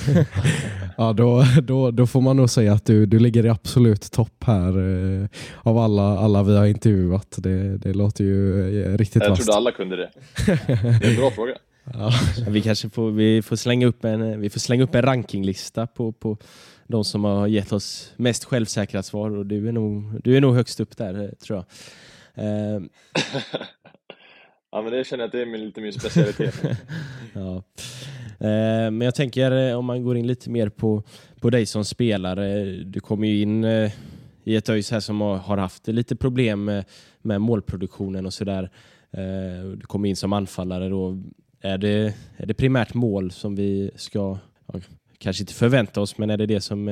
Ja, 0.98 1.14
då, 1.14 1.44
då, 1.64 1.92
då 1.92 2.08
får 2.08 2.22
man 2.22 2.38
nog 2.38 2.50
säga 2.50 2.74
att 2.74 2.86
du, 2.86 3.06
du 3.06 3.20
ligger 3.20 3.46
i 3.46 3.50
absolut 3.50 4.12
topp 4.12 4.44
här 4.46 4.78
eh, 5.22 5.28
av 5.64 5.78
alla, 5.78 6.20
alla 6.20 6.44
vi 6.44 6.58
har 6.58 6.66
intervjuat. 6.66 7.36
Det, 7.38 7.78
det 7.78 7.94
låter 7.94 8.24
ju 8.24 8.84
eh, 8.84 8.98
riktigt 8.98 9.24
Jag 9.24 9.30
vasst. 9.30 9.44
trodde 9.44 9.58
alla 9.58 9.72
kunde 9.72 9.96
det. 9.96 10.10
Det 10.46 11.06
är 11.06 11.10
en 11.10 11.16
bra 11.16 11.32
fråga. 11.32 11.54
Ja. 11.94 12.12
Vi 12.48 12.62
kanske 12.62 12.90
får, 12.90 13.12
vi 13.12 13.42
får 13.42 13.56
slänga 13.56 13.88
upp 13.88 14.06
en, 14.06 14.42
vi 14.42 14.50
får 14.50 14.60
slänga 14.60 14.84
upp 14.84 14.96
en 14.96 15.02
rankinglista 15.02 15.88
på, 15.88 16.12
på 16.12 16.38
de 16.88 17.04
som 17.06 17.24
har 17.24 17.48
gett 17.48 17.72
oss 17.72 18.14
mest 18.16 18.46
självsäkra 18.46 19.04
svar 19.04 19.38
och 19.38 19.46
du 19.46 19.68
är 19.68 19.72
nog, 19.72 20.22
du 20.24 20.38
är 20.38 20.42
nog 20.42 20.56
högst 20.56 20.80
upp 20.80 20.98
där 20.98 21.24
eh, 21.24 21.30
tror 21.30 21.58
jag. 21.58 21.66
Eh, 22.46 22.82
Ja, 24.72 24.82
men 24.82 24.92
det 24.92 25.04
känner 25.04 25.22
jag 25.22 25.28
att 25.28 25.32
det 25.32 25.42
är 25.42 25.46
min, 25.46 25.66
lite 25.66 25.82
min 25.82 25.94
specialitet. 25.94 26.64
ja. 27.34 27.64
eh, 28.40 28.92
men 28.92 29.02
jag 29.02 29.16
tänker 29.16 29.70
eh, 29.70 29.78
om 29.78 29.86
man 29.86 30.04
går 30.04 30.18
in 30.18 30.28
lite 30.28 30.50
mer 30.50 30.70
på, 30.70 31.04
på 31.40 31.50
dig 31.50 31.66
som 31.66 31.86
spelare. 31.86 32.66
Du 32.66 33.00
kommer 33.00 33.28
ju 33.28 33.42
in 33.42 33.64
eh, 33.64 33.92
i 34.44 34.56
ett 34.56 34.70
ÖIS 34.70 34.92
här 34.92 35.00
som 35.00 35.22
har, 35.22 35.58
haft 35.58 35.88
lite 35.88 36.16
problem 36.16 36.64
med, 36.64 36.86
med 37.22 37.42
målproduktionen 37.42 38.26
och 38.26 38.34
sådär. 38.34 38.70
Eh, 39.12 39.70
du 39.78 39.82
kommer 39.82 40.10
in 40.10 40.16
som 40.16 40.34
anfallare 40.34 40.90
då. 40.90 41.24
Är 41.62 41.78
det, 41.78 42.16
är 42.38 42.46
det 42.46 42.54
primärt 42.54 42.94
mål 42.94 43.32
som 43.32 43.56
vi 43.56 43.92
ska, 43.96 44.38
ja, 44.74 44.80
kanske 45.18 45.44
inte 45.44 45.54
förvänta 45.54 46.02
oss, 46.02 46.18
men 46.18 46.30
är 46.30 46.38
det 46.38 46.46
det 46.46 46.62
som 46.62 46.86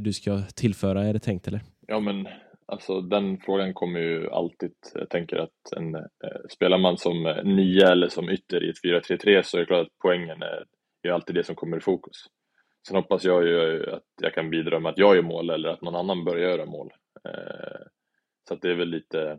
du 0.00 0.12
ska 0.12 0.42
tillföra, 0.42 1.04
är 1.04 1.12
det 1.12 1.18
tänkt 1.18 1.48
eller? 1.48 1.60
Ja, 1.86 2.00
men 2.00 2.26
alltså 2.72 3.00
den 3.00 3.38
frågan 3.40 3.74
kommer 3.74 4.00
ju 4.00 4.30
alltid. 4.30 4.72
Jag 4.94 5.10
tänker 5.10 5.36
att 5.36 5.72
en, 5.76 5.94
eh, 5.94 6.40
spelar 6.50 6.78
man 6.78 6.96
som 6.96 7.26
eh, 7.26 7.44
nia 7.44 7.88
eller 7.88 8.08
som 8.08 8.30
ytter 8.30 8.64
i 8.64 8.70
ett 8.70 9.04
4-3-3 9.10 9.42
så 9.42 9.56
är 9.56 9.60
det 9.60 9.66
klart 9.66 9.86
att 9.86 9.98
poängen 10.02 10.42
är 10.42 10.64
är 11.02 11.10
alltid 11.10 11.34
det 11.34 11.44
som 11.44 11.54
kommer 11.54 11.76
i 11.76 11.80
fokus. 11.80 12.16
Sen 12.88 12.96
hoppas 12.96 13.24
jag 13.24 13.46
ju 13.46 13.90
att 13.90 14.04
jag 14.22 14.34
kan 14.34 14.50
bidra 14.50 14.80
med 14.80 14.90
att 14.90 14.98
jag 14.98 15.16
gör 15.16 15.22
mål 15.22 15.50
eller 15.50 15.68
att 15.68 15.82
någon 15.82 15.96
annan 15.96 16.24
börjar 16.24 16.50
göra 16.50 16.66
mål. 16.66 16.92
Eh, 17.24 17.86
så 18.48 18.54
att 18.54 18.62
det 18.62 18.70
är 18.70 18.74
väl 18.74 18.88
lite 18.88 19.38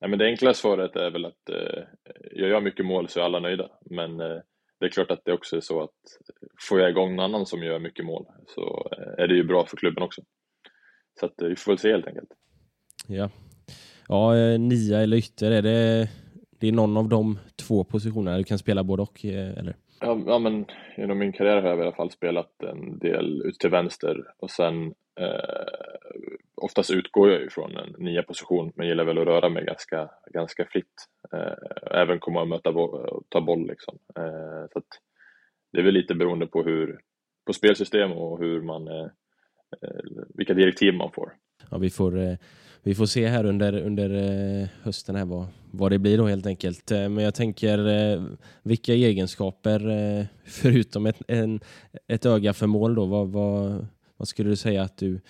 Nej, 0.00 0.10
men 0.10 0.18
det 0.18 0.24
enkla 0.24 0.54
svaret 0.54 0.96
är 0.96 1.10
väl 1.10 1.24
att 1.24 1.48
eh, 1.48 1.82
jag 2.30 2.48
gör 2.48 2.60
mycket 2.60 2.86
mål 2.86 3.08
så 3.08 3.20
är 3.20 3.24
alla 3.24 3.40
nöjda. 3.40 3.70
Men 3.90 4.20
eh, 4.20 4.38
det 4.80 4.86
är 4.86 4.90
klart 4.90 5.10
att 5.10 5.24
det 5.24 5.32
också 5.32 5.56
är 5.56 5.60
så 5.60 5.82
att 5.82 5.90
eh, 5.90 6.48
får 6.68 6.80
jag 6.80 6.90
igång 6.90 7.16
någon 7.16 7.24
annan 7.24 7.46
som 7.46 7.62
gör 7.62 7.78
mycket 7.78 8.04
mål 8.04 8.26
så 8.46 8.90
eh, 8.98 9.24
är 9.24 9.28
det 9.28 9.34
ju 9.34 9.44
bra 9.44 9.66
för 9.66 9.76
klubben 9.76 10.02
också. 10.02 10.22
Så 11.20 11.26
att 11.26 11.42
eh, 11.42 11.48
vi 11.48 11.56
får 11.56 11.72
väl 11.72 11.78
se 11.78 11.92
helt 11.92 12.06
enkelt. 12.06 12.30
Ja, 13.06 13.30
ja 14.08 14.36
eh, 14.36 14.58
nia 14.58 15.00
eller 15.00 15.16
ytter, 15.16 15.50
är 15.50 15.62
det, 15.62 16.08
det 16.50 16.68
är 16.68 16.72
någon 16.72 16.96
av 16.96 17.08
de 17.08 17.38
två 17.56 17.84
positionerna 17.84 18.38
du 18.38 18.44
kan 18.44 18.58
spela 18.58 18.84
både 18.84 19.02
och? 19.02 19.24
eh, 19.24 19.58
Eller? 19.58 19.76
Ja, 20.00 20.22
ja, 20.26 20.38
men 20.38 20.66
genom 20.96 21.18
min 21.18 21.32
karriär 21.32 21.62
har 21.62 21.68
jag 21.68 21.78
i 21.78 21.82
alla 21.82 21.92
fall 21.92 22.10
spelat 22.10 22.62
en 22.62 22.98
del 22.98 23.42
ut 23.44 23.58
till 23.58 23.70
vänster 23.70 24.24
och 24.38 24.50
sen 24.50 24.86
eh, 25.20 25.66
oftast 26.54 26.90
utgår 26.90 27.30
jag 27.30 27.40
ju 27.40 27.50
från 27.50 27.76
en 27.76 27.94
nia 27.98 28.22
position 28.22 28.72
men 28.74 28.88
gillar 28.88 29.04
väl 29.04 29.18
att 29.18 29.26
röra 29.26 29.48
mig 29.48 29.64
ganska, 29.64 30.10
ganska 30.32 30.64
fritt. 30.64 30.94
Eh, 31.32 32.00
även 32.00 32.18
komma 32.18 32.40
och 32.40 32.48
möta 32.48 32.70
och 32.70 33.22
ta 33.28 33.40
boll 33.40 33.66
liksom. 33.66 33.98
Eh, 34.16 34.66
så 34.72 34.78
att 34.78 34.88
det 35.72 35.78
är 35.78 35.82
väl 35.82 35.94
lite 35.94 36.14
beroende 36.14 36.46
på 36.46 36.62
hur, 36.62 37.00
på 37.46 37.52
spelsystem 37.52 38.12
och 38.12 38.38
hur 38.38 38.62
man, 38.62 38.88
vilka 40.34 40.54
direktiv 40.54 40.94
man 40.94 41.12
får. 41.12 41.32
Ja, 41.70 41.78
vi, 41.78 41.90
får, 41.90 42.18
eh, 42.18 42.34
vi 42.82 42.94
får 42.94 43.06
se 43.06 43.26
här 43.26 43.44
under, 43.46 43.80
under 43.80 44.10
eh, 44.10 44.68
hösten 44.82 45.16
här 45.16 45.24
vad, 45.24 45.46
vad 45.70 45.90
det 45.92 45.98
blir 45.98 46.18
då 46.18 46.26
helt 46.26 46.46
enkelt. 46.46 46.90
Eh, 46.90 47.08
Men 47.08 47.24
jag 47.24 47.34
tänker, 47.34 47.88
eh, 47.88 48.22
vilka 48.62 48.92
egenskaper, 48.94 49.88
eh, 49.90 50.24
förutom 50.44 51.06
ett, 51.06 51.22
en, 51.28 51.60
ett 52.08 52.26
öga 52.26 52.52
för 52.52 52.66
mål 52.66 52.94
då, 52.94 53.06
vad, 53.06 53.28
vad, 53.32 53.86
vad 54.16 54.28
skulle 54.28 54.48
du 54.50 54.56
säga 54.56 54.82
att 54.82 54.96
du, 54.96 55.20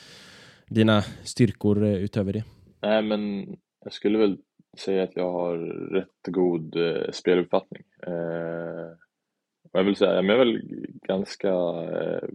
dina 0.69 1.03
styrkor 1.25 1.85
eh, 1.85 1.95
utöver 1.95 2.33
det? 2.33 2.45
Nej, 2.83 3.03
men 3.03 3.47
jag 3.85 3.93
skulle 3.93 4.19
väl 4.19 4.39
säga 4.79 5.03
att 5.03 5.17
jag 5.17 5.33
har 5.33 5.59
rätt 5.95 6.27
god 6.29 6.77
eh, 6.77 7.11
speluppfattning. 7.13 7.83
Eh, 8.07 8.97
jag 9.73 9.85
vill 9.85 9.97
säga, 9.97 10.15
jag 10.15 10.25
är 10.31 10.39
väl 10.39 10.63
ganska 11.09 11.49
eh, 11.49 12.29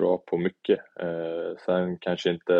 bra 0.00 0.18
på 0.26 0.38
mycket. 0.38 0.78
Eh, 1.00 1.56
sen 1.66 1.98
kanske 1.98 2.30
inte, 2.30 2.54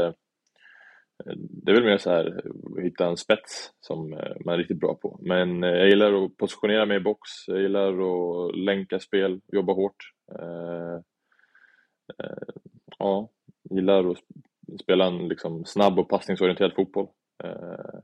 eh, 1.24 1.32
det 1.36 1.72
är 1.72 1.74
väl 1.74 1.84
mer 1.84 1.98
så 1.98 2.10
här, 2.10 2.42
hitta 2.82 3.06
en 3.06 3.16
spets 3.16 3.72
som 3.80 4.12
eh, 4.12 4.36
man 4.44 4.54
är 4.54 4.58
riktigt 4.58 4.80
bra 4.80 4.94
på. 4.94 5.18
Men 5.22 5.64
eh, 5.64 5.70
jag 5.70 5.88
gillar 5.88 6.24
att 6.24 6.36
positionera 6.36 6.86
mig 6.86 6.96
i 6.96 7.00
box, 7.00 7.20
jag 7.46 7.62
gillar 7.62 7.92
att 7.92 8.56
länka 8.56 9.00
spel, 9.00 9.40
jobba 9.52 9.72
hårt. 9.72 10.12
Eh, 10.38 10.94
eh, 12.18 12.54
ja, 12.98 13.30
gillar 13.70 14.10
att 14.10 14.18
spela 14.82 15.06
en 15.06 15.28
liksom 15.28 15.64
snabb 15.64 15.98
och 15.98 16.08
passningsorienterad 16.08 16.74
fotboll. 16.74 17.06
Eh, 17.44 18.00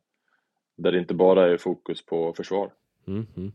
där 0.76 0.92
det 0.92 0.98
inte 0.98 1.14
bara 1.14 1.52
är 1.52 1.56
fokus 1.56 2.06
på 2.06 2.32
försvar. 2.36 2.72
Mm, 3.06 3.26
-hmm. 3.34 3.52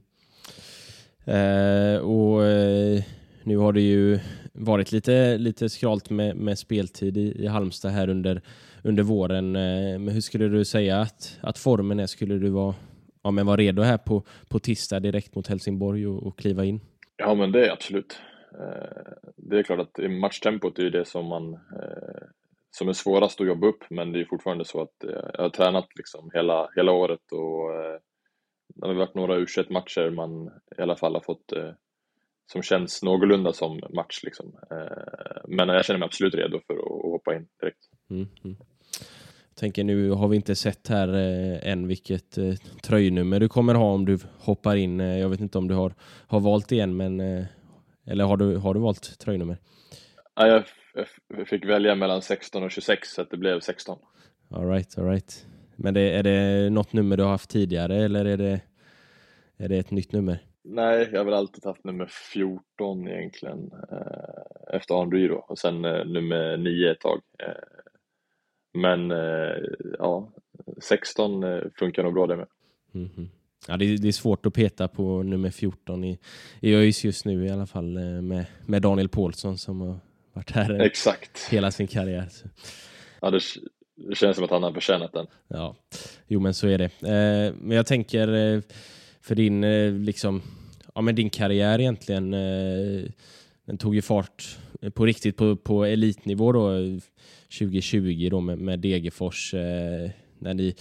Eh, 1.25 1.97
och 2.01 2.45
eh, 2.45 3.03
nu 3.43 3.57
har 3.57 3.73
du 3.73 3.81
ju 3.81 4.19
varit 4.53 4.91
lite, 4.91 5.37
lite 5.37 5.69
skralt 5.69 6.09
med, 6.09 6.35
med 6.35 6.59
speltid 6.59 7.17
i, 7.17 7.43
i 7.43 7.47
Halmstad 7.47 7.91
här 7.91 8.09
under, 8.09 8.41
under 8.83 9.03
våren. 9.03 9.55
Eh, 9.55 9.99
men 9.99 10.09
hur 10.09 10.21
skulle 10.21 10.47
du 10.47 10.65
säga 10.65 10.99
att, 10.99 11.39
att 11.41 11.57
formen 11.57 11.99
är? 11.99 12.07
Skulle 12.07 12.37
du 12.37 12.49
vara, 12.49 12.75
ja, 13.23 13.31
men 13.31 13.45
vara 13.45 13.57
redo 13.57 13.81
här 13.81 13.97
på, 13.97 14.23
på 14.49 14.59
tisdag 14.59 14.99
direkt 14.99 15.35
mot 15.35 15.47
Helsingborg 15.47 16.07
och, 16.07 16.23
och 16.23 16.39
kliva 16.39 16.65
in? 16.65 16.79
Ja, 17.17 17.35
men 17.35 17.51
det 17.51 17.67
är 17.67 17.71
absolut. 17.71 18.19
Eh, 18.59 19.13
det 19.37 19.59
är 19.59 19.63
klart 19.63 19.79
att 19.79 20.11
matchtempot 20.11 20.79
är 20.79 20.83
ju 20.83 20.89
det 20.89 21.05
som 21.05 21.25
man 21.25 21.53
eh, 21.53 22.23
som 22.71 22.89
är 22.89 22.93
svårast 22.93 23.41
att 23.41 23.47
jobba 23.47 23.67
upp, 23.67 23.83
men 23.89 24.11
det 24.11 24.21
är 24.21 24.25
fortfarande 24.25 24.65
så 24.65 24.81
att 24.81 24.95
jag 25.35 25.43
har 25.43 25.49
tränat 25.49 25.87
liksom 25.95 26.31
hela, 26.33 26.69
hela 26.75 26.91
året 26.91 27.31
och 27.31 27.71
det 28.75 28.87
har 28.87 28.93
varit 28.93 29.15
några 29.15 29.35
u 29.35 29.45
matcher 29.69 30.09
man 30.09 30.51
i 30.77 30.81
alla 30.81 30.95
fall 30.95 31.13
har 31.13 31.21
fått 31.21 31.51
eh, 31.51 31.69
som 32.51 32.61
känns 32.61 33.03
någorlunda 33.03 33.53
som 33.53 33.79
match 33.89 34.19
liksom. 34.23 34.55
Eh, 34.71 34.77
men 35.47 35.69
jag 35.69 35.85
känner 35.85 35.99
mig 35.99 36.05
absolut 36.05 36.35
redo 36.35 36.59
för 36.67 36.73
att, 36.73 37.11
hoppa 37.11 37.35
in 37.35 37.47
direkt. 37.61 37.79
Mm, 38.09 38.27
mm. 38.43 38.57
Jag 39.49 39.55
tänker 39.55 39.83
nu 39.83 40.09
har 40.09 40.27
vi 40.27 40.35
inte 40.35 40.55
sett 40.55 40.87
här 40.87 41.07
eh, 41.13 41.71
än 41.71 41.87
vilket 41.87 42.37
eh, 42.37 42.53
tröjnummer 42.83 43.39
du 43.39 43.49
kommer 43.49 43.73
ha 43.73 43.93
om 43.93 44.05
du 44.05 44.19
hoppar 44.39 44.75
in. 44.75 44.99
Eh, 44.99 45.19
jag 45.19 45.29
vet 45.29 45.39
inte 45.39 45.57
om 45.57 45.67
du 45.67 45.75
har, 45.75 45.93
har 46.27 46.39
valt 46.39 46.69
det 46.69 46.79
än, 46.79 46.97
men 46.97 47.19
eh, 47.19 47.45
eller 48.05 48.23
har 48.23 48.37
du, 48.37 48.55
har 48.57 48.73
du 48.73 48.79
valt 48.79 49.19
tröjnummer? 49.19 49.57
Ja, 50.35 50.47
jag 50.47 50.63
f- 50.95 51.47
fick 51.47 51.65
välja 51.65 51.95
mellan 51.95 52.21
16 52.21 52.63
och 52.63 52.71
26 52.71 53.09
så 53.09 53.21
att 53.21 53.29
det 53.29 53.37
blev 53.37 53.59
16. 53.59 53.97
All 54.49 54.67
right, 54.67 54.97
all 54.97 55.05
right. 55.05 55.45
Men 55.75 55.93
det, 55.93 56.01
är 56.01 56.23
det 56.23 56.69
något 56.69 56.93
nummer 56.93 57.17
du 57.17 57.23
har 57.23 57.29
haft 57.29 57.49
tidigare 57.49 58.05
eller 58.05 58.25
är 58.25 58.37
det, 58.37 58.61
är 59.57 59.69
det 59.69 59.77
ett 59.77 59.91
nytt 59.91 60.11
nummer? 60.11 60.39
Nej, 60.63 61.09
jag 61.11 61.19
har 61.19 61.25
väl 61.25 61.33
alltid 61.33 61.65
haft 61.65 61.83
nummer 61.83 62.05
14 62.33 63.07
egentligen 63.07 63.71
eh, 63.91 64.75
efter 64.75 64.95
Henry 64.99 65.27
då 65.27 65.35
och 65.47 65.59
sen 65.59 65.85
eh, 65.85 66.05
nummer 66.05 66.57
9 66.57 66.91
ett 66.91 66.99
tag. 66.99 67.21
Eh, 67.39 67.53
men 68.73 69.11
eh, 69.11 69.55
ja, 69.99 70.31
16 70.81 71.43
eh, 71.43 71.61
funkar 71.79 72.03
nog 72.03 72.13
bra 72.13 72.27
det 72.27 72.35
med. 72.37 72.47
Mhm. 72.91 73.29
Ja, 73.67 73.77
det, 73.77 73.85
är- 73.85 73.97
det 73.97 74.07
är 74.07 74.11
svårt 74.11 74.45
att 74.45 74.53
peta 74.53 74.87
på 74.87 75.23
nummer 75.23 75.49
14 75.49 76.03
i, 76.03 76.19
i 76.59 76.75
ÖIS 76.75 77.03
just 77.03 77.25
nu 77.25 77.45
i 77.45 77.49
alla 77.49 77.65
fall 77.65 77.97
eh, 77.97 78.03
med, 78.03 78.45
med 78.65 78.81
Daniel 78.81 79.09
Paulsson 79.09 79.57
som 79.57 79.81
har 79.81 79.99
varit 80.33 80.51
här 80.51 80.79
Exakt. 80.81 81.47
hela 81.51 81.71
sin 81.71 81.87
karriär. 81.87 82.27
Så, 82.29 82.47
Ja, 83.21 83.29
det, 83.31 83.39
det 83.95 84.15
känns 84.15 84.35
som 84.35 84.45
att 84.45 84.51
han 84.51 84.63
har 84.63 84.71
förtjänat 84.73 85.13
den. 85.13 85.27
ja, 85.47 85.75
jo 86.27 86.39
men 86.39 86.53
så 86.53 86.67
är 86.67 86.77
det. 86.77 86.89
Men 87.61 87.71
jag 87.77 87.85
tänker 87.87 88.27
för 89.21 89.35
din, 89.35 89.63
eh, 89.63 89.93
liksom, 89.93 90.41
ja 90.95 91.01
men 91.01 91.15
din 91.15 91.29
karriär 91.29 91.79
egentligen, 91.79 92.33
eh, 92.33 93.03
den 93.65 93.77
tog 93.77 93.95
ju 93.95 94.01
fart 94.01 94.57
eh, 94.81 94.89
på 94.89 95.05
riktigt 95.05 95.37
på, 95.37 95.55
på 95.55 95.85
elitnivå 95.85 96.51
då 96.51 96.69
2020 97.59 98.27
då 98.31 98.41
med, 98.41 98.57
med 98.57 98.79
Degerfors 98.79 99.53
när 100.39 100.53
ni 100.53 100.75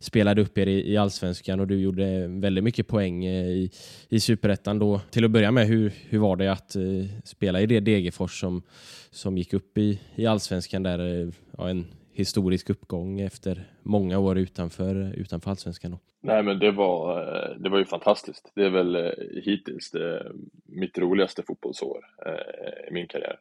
spelade 0.00 0.42
upp 0.42 0.58
er 0.58 0.66
i, 0.66 0.96
allsvenskan 0.96 1.60
och 1.60 1.66
du 1.66 1.80
gjorde 1.80 2.26
väldigt 2.26 2.64
mycket 2.64 2.88
poäng 2.88 3.26
i, 3.26 3.70
i 4.08 4.20
superettan 4.20 4.78
då. 4.78 5.00
Till 5.10 5.24
att 5.24 5.30
börja 5.30 5.50
med, 5.50 5.66
hur, 5.66 5.92
hur 6.08 6.18
var 6.18 6.36
det 6.36 6.52
att 6.52 6.76
spela 7.24 7.60
i 7.60 7.66
det 7.66 7.80
Degerfors 7.80 8.40
som, 8.40 8.62
som 9.10 9.38
gick 9.38 9.52
upp 9.52 9.78
i, 9.78 10.00
i 10.14 10.26
allsvenskan 10.26 10.82
där, 10.82 11.32
ja, 11.58 11.68
en 11.68 11.86
historisk 12.16 12.70
uppgång 12.70 13.20
efter 13.20 13.64
många 13.82 14.18
år 14.18 14.38
utanför, 14.38 15.12
utanför 15.16 15.50
allsvenskan 15.50 15.90
då? 15.90 15.98
Nej, 16.20 16.42
men 16.42 16.58
det 16.58 16.70
var, 16.70 17.20
eh, 17.20 17.56
det 17.56 17.68
var 17.68 17.78
ju 17.78 17.84
fantastiskt. 17.84 18.52
Det 18.54 18.64
är 18.64 18.70
väl 18.70 18.96
eh, 18.96 19.10
hittills 19.42 19.90
det, 19.90 20.32
mitt 20.66 20.98
roligaste 20.98 21.42
fotbollsår 21.42 22.04
eh, 22.26 22.88
i 22.88 22.92
min 22.92 23.06
karriär. 23.08 23.38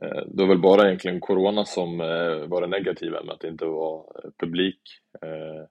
Eh, 0.00 0.22
Det 0.26 0.42
var 0.42 0.48
väl 0.48 0.58
bara 0.58 0.86
egentligen 0.86 1.20
corona 1.20 1.64
som 1.64 2.00
eh, 2.00 2.46
var 2.46 2.60
det 2.60 2.66
negativa 2.66 3.22
med 3.22 3.34
att 3.34 3.40
det 3.40 3.48
inte 3.48 3.64
var 3.64 3.98
eh, 4.24 4.30
publik. 4.38 4.80
Eh, 5.22 5.64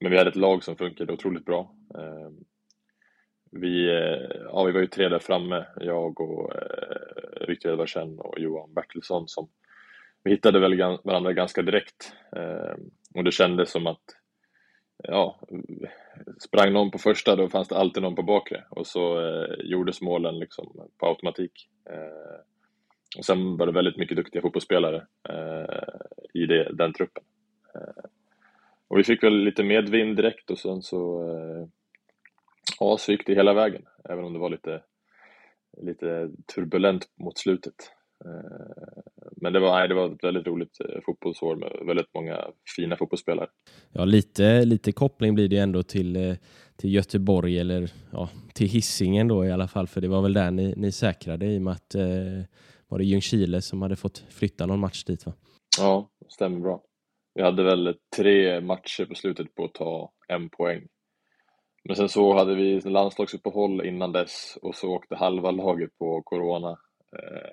Men 0.00 0.10
vi 0.10 0.18
hade 0.18 0.30
ett 0.30 0.36
lag 0.36 0.64
som 0.64 0.76
funkade 0.76 1.12
otroligt 1.12 1.44
bra. 1.44 1.74
Eh, 1.94 2.30
vi, 3.50 3.86
ja, 4.52 4.64
vi 4.64 4.72
var 4.72 4.80
ju 4.80 4.86
tre 4.86 5.08
där 5.08 5.18
framme, 5.18 5.66
jag 5.80 6.20
och 6.20 6.54
eh, 6.54 7.46
Viktor 7.48 7.72
Edvardsen 7.72 8.18
och 8.18 8.38
Johan 8.38 8.74
Bertilsson 8.74 9.28
som 9.28 9.48
vi 10.24 10.30
hittade 10.30 10.60
väl 10.60 10.98
varandra 11.04 11.32
ganska 11.32 11.62
direkt 11.62 12.12
eh, 12.36 12.74
och 13.14 13.24
det 13.24 13.32
kändes 13.32 13.70
som 13.70 13.86
att 13.86 14.02
ja, 15.02 15.40
sprang 16.38 16.72
någon 16.72 16.90
på 16.90 16.98
första 16.98 17.36
då 17.36 17.48
fanns 17.48 17.68
det 17.68 17.76
alltid 17.76 18.02
någon 18.02 18.14
på 18.14 18.22
bakre 18.22 18.64
och 18.70 18.86
så 18.86 19.20
eh, 19.20 19.54
gjordes 19.60 20.00
målen 20.00 20.38
liksom 20.38 20.88
på 20.98 21.06
automatik. 21.06 21.68
Eh, 21.90 22.40
och 23.18 23.24
sen 23.24 23.56
var 23.56 23.66
det 23.66 23.72
väldigt 23.72 23.96
mycket 23.96 24.16
duktiga 24.16 24.42
fotbollsspelare 24.42 25.06
eh, 25.28 26.00
i 26.34 26.46
det, 26.46 26.72
den 26.72 26.92
truppen. 26.92 27.24
Eh, 27.74 28.04
och 28.88 28.98
vi 28.98 29.04
fick 29.04 29.22
väl 29.22 29.36
lite 29.36 29.62
medvind 29.62 30.16
direkt 30.16 30.50
och 30.50 30.58
sen 30.58 30.82
så, 30.82 31.28
eh, 31.30 31.68
ja, 32.80 32.96
så 32.98 33.12
gick 33.12 33.26
det 33.26 33.34
hela 33.34 33.54
vägen, 33.54 33.86
även 34.08 34.24
om 34.24 34.32
det 34.32 34.38
var 34.38 34.50
lite, 34.50 34.82
lite 35.82 36.30
turbulent 36.54 37.08
mot 37.16 37.38
slutet. 37.38 37.74
Eh, 38.24 39.02
men 39.42 39.52
det 39.52 39.60
var, 39.60 39.78
nej, 39.78 39.88
det 39.88 39.94
var 39.94 40.06
ett 40.06 40.24
väldigt 40.24 40.46
roligt 40.46 40.80
eh, 40.80 41.00
fotbollsår 41.06 41.56
med 41.56 41.86
väldigt 41.86 42.14
många 42.14 42.46
fina 42.76 42.96
fotbollsspelare. 42.96 43.48
Ja, 43.92 44.04
lite, 44.04 44.64
lite 44.64 44.92
koppling 44.92 45.34
blir 45.34 45.48
det 45.48 45.58
ändå 45.58 45.82
till, 45.82 46.16
eh, 46.16 46.34
till 46.76 46.94
Göteborg 46.94 47.58
eller 47.58 47.90
ja, 48.12 48.28
till 48.54 48.68
Hissingen 48.68 49.28
då 49.28 49.44
i 49.44 49.52
alla 49.52 49.68
fall, 49.68 49.86
för 49.86 50.00
det 50.00 50.08
var 50.08 50.22
väl 50.22 50.32
där 50.32 50.50
ni, 50.50 50.74
ni 50.76 50.92
säkrade 50.92 51.46
i 51.46 51.58
och 51.58 51.62
med 51.62 51.72
att 51.72 51.94
eh, 51.94 52.44
var 52.88 52.98
det 52.98 53.04
Ljungskile 53.04 53.62
som 53.62 53.82
hade 53.82 53.96
fått 53.96 54.18
flytta 54.18 54.66
någon 54.66 54.80
match 54.80 55.04
dit 55.04 55.26
va? 55.26 55.32
Ja, 55.78 56.10
stämmer 56.28 56.60
bra. 56.60 56.82
Vi 57.34 57.42
hade 57.42 57.62
väl 57.62 57.94
tre 58.16 58.60
matcher 58.60 59.04
på 59.04 59.14
slutet 59.14 59.54
på 59.54 59.64
att 59.64 59.74
ta 59.74 60.12
en 60.28 60.50
poäng. 60.50 60.86
Men 61.84 61.96
sen 61.96 62.08
så 62.08 62.34
hade 62.34 62.54
vi 62.54 62.80
landslagsuppehåll 62.80 63.86
innan 63.86 64.12
dess 64.12 64.58
och 64.62 64.74
så 64.74 64.90
åkte 64.90 65.16
halva 65.16 65.50
laget 65.50 65.98
på 65.98 66.22
corona. 66.22 66.70
Eh, 67.16 67.50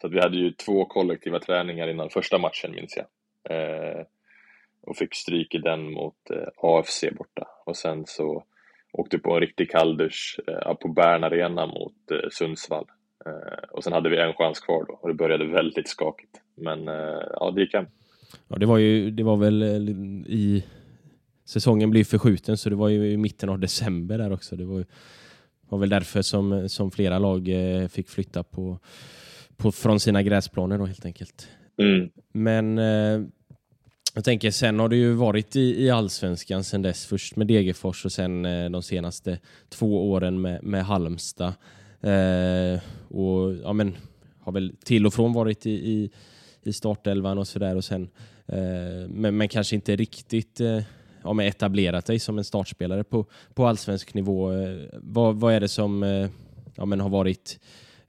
så 0.00 0.06
att 0.06 0.12
vi 0.12 0.20
hade 0.20 0.36
ju 0.36 0.52
två 0.52 0.84
kollektiva 0.84 1.40
träningar 1.40 1.88
innan 1.88 2.10
första 2.10 2.38
matchen 2.38 2.72
minns 2.72 2.96
jag. 2.96 3.06
Eh, 3.50 4.04
och 4.82 4.96
fick 4.96 5.14
stryk 5.14 5.54
i 5.54 5.58
den 5.58 5.92
mot 5.92 6.30
eh, 6.30 6.48
AFC 6.56 7.04
borta. 7.18 7.48
Och 7.66 7.76
sen 7.76 8.06
så 8.06 8.44
åkte 8.92 9.16
vi 9.16 9.22
på 9.22 9.34
en 9.34 9.40
riktig 9.40 9.70
kalldusch 9.70 10.40
eh, 10.46 10.74
på 10.74 10.88
Bern 10.88 11.24
Arena 11.24 11.66
mot 11.66 12.10
eh, 12.10 12.28
Sundsvall. 12.30 12.86
Eh, 13.26 13.68
och 13.70 13.84
sen 13.84 13.92
hade 13.92 14.08
vi 14.08 14.20
en 14.20 14.34
chans 14.34 14.60
kvar 14.60 14.84
då 14.88 14.98
och 15.02 15.08
det 15.08 15.14
började 15.14 15.46
väldigt 15.46 15.88
skakigt. 15.88 16.40
Men 16.54 16.88
eh, 16.88 17.22
ja, 17.32 17.52
det 17.54 17.60
gick 17.60 17.74
hem. 17.74 17.86
Ja, 18.48 18.56
det 18.56 18.66
var 18.66 18.78
ju, 18.78 19.10
det 19.10 19.22
var 19.22 19.36
väl 19.36 19.62
eh, 19.62 19.68
i 20.26 20.64
säsongen 21.44 21.90
blev 21.90 22.04
förskjuten 22.04 22.56
så 22.56 22.70
det 22.70 22.76
var 22.76 22.88
ju 22.88 23.12
i 23.12 23.16
mitten 23.16 23.48
av 23.48 23.58
december 23.58 24.18
där 24.18 24.32
också. 24.32 24.56
Det 24.56 24.64
var, 24.64 24.78
ju, 24.78 24.84
var 25.68 25.78
väl 25.78 25.88
därför 25.88 26.22
som, 26.22 26.68
som 26.68 26.90
flera 26.90 27.18
lag 27.18 27.48
eh, 27.48 27.88
fick 27.88 28.08
flytta 28.08 28.42
på 28.42 28.78
på, 29.60 29.72
från 29.72 30.00
sina 30.00 30.22
gräsplaner 30.22 30.78
då 30.78 30.86
helt 30.86 31.04
enkelt. 31.04 31.48
Mm. 31.78 32.10
Men 32.32 32.78
eh, 32.78 33.26
jag 34.14 34.24
tänker 34.24 34.50
sen 34.50 34.78
har 34.78 34.88
du 34.88 34.96
ju 34.96 35.12
varit 35.12 35.56
i, 35.56 35.84
i 35.84 35.90
allsvenskan 35.90 36.64
sen 36.64 36.82
dess. 36.82 37.06
Först 37.06 37.36
med 37.36 37.46
Degerfors 37.46 38.04
och 38.04 38.12
sen 38.12 38.44
eh, 38.44 38.70
de 38.70 38.82
senaste 38.82 39.38
två 39.68 40.10
åren 40.10 40.40
med, 40.40 40.62
med 40.62 40.84
Halmstad. 40.84 41.52
Eh, 42.00 42.80
och 43.08 43.54
ja, 43.62 43.72
men 43.72 43.96
har 44.40 44.52
väl 44.52 44.76
till 44.84 45.06
och 45.06 45.14
från 45.14 45.32
varit 45.32 45.66
i, 45.66 45.70
i, 45.70 46.10
i 46.62 46.72
startelvan 46.72 47.38
och 47.38 47.48
sådär 47.48 47.76
och 47.76 47.84
sen 47.84 48.08
eh, 48.46 49.08
men, 49.08 49.36
men 49.36 49.48
kanske 49.48 49.74
inte 49.74 49.96
riktigt 49.96 50.60
eh, 50.60 50.82
ja, 51.22 51.32
men 51.32 51.46
etablerat 51.46 52.06
dig 52.06 52.18
som 52.18 52.38
en 52.38 52.44
startspelare 52.44 53.04
på, 53.04 53.26
på 53.54 53.66
allsvensk 53.66 54.14
nivå. 54.14 54.52
Eh, 54.52 54.76
vad, 54.92 55.36
vad 55.36 55.54
är 55.54 55.60
det 55.60 55.68
som 55.68 56.02
ja, 56.74 56.84
men 56.84 57.00
har 57.00 57.08
varit 57.08 57.58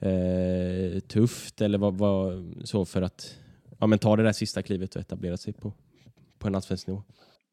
eh, 0.01 0.99
tufft 0.99 1.61
eller 1.61 1.77
vad, 1.77 1.97
vad, 1.97 2.53
så 2.63 2.85
för 2.85 3.01
att 3.01 3.37
ja, 3.79 3.87
men 3.87 3.99
ta 3.99 4.15
det 4.15 4.23
där 4.23 4.31
sista 4.31 4.61
klivet 4.61 4.95
och 4.95 5.01
etablera 5.01 5.37
sig 5.37 5.53
på, 5.53 5.73
på 6.39 6.47
en 6.47 6.55
allsvensk 6.55 6.87
nivå? 6.87 7.03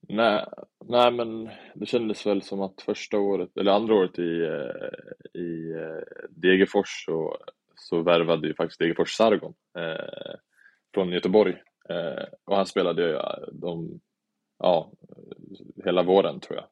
Nej, 0.00 0.44
nej, 0.84 1.12
men 1.12 1.48
det 1.74 1.86
kändes 1.86 2.26
väl 2.26 2.42
som 2.42 2.60
att 2.60 2.80
första 2.80 3.18
året, 3.18 3.56
eller 3.56 3.72
andra 3.72 3.94
året 3.94 4.18
i, 4.18 4.40
eh, 4.42 5.40
i 5.42 5.72
eh, 5.72 6.26
Degerfors 6.30 7.04
så, 7.04 7.36
så 7.74 8.02
värvade 8.02 8.48
ju 8.48 8.54
faktiskt 8.54 8.78
Degerfors 8.78 9.10
Sargon 9.10 9.54
eh, 9.78 10.34
från 10.94 11.08
Göteborg. 11.08 11.62
Eh, 11.88 12.24
och 12.44 12.56
han 12.56 12.66
spelade 12.66 13.02
ju 13.02 13.14
eh, 13.14 13.48
de, 13.52 14.00
ja, 14.58 14.92
hela 15.84 16.02
våren 16.02 16.40
tror 16.40 16.56
jag. 16.56 16.66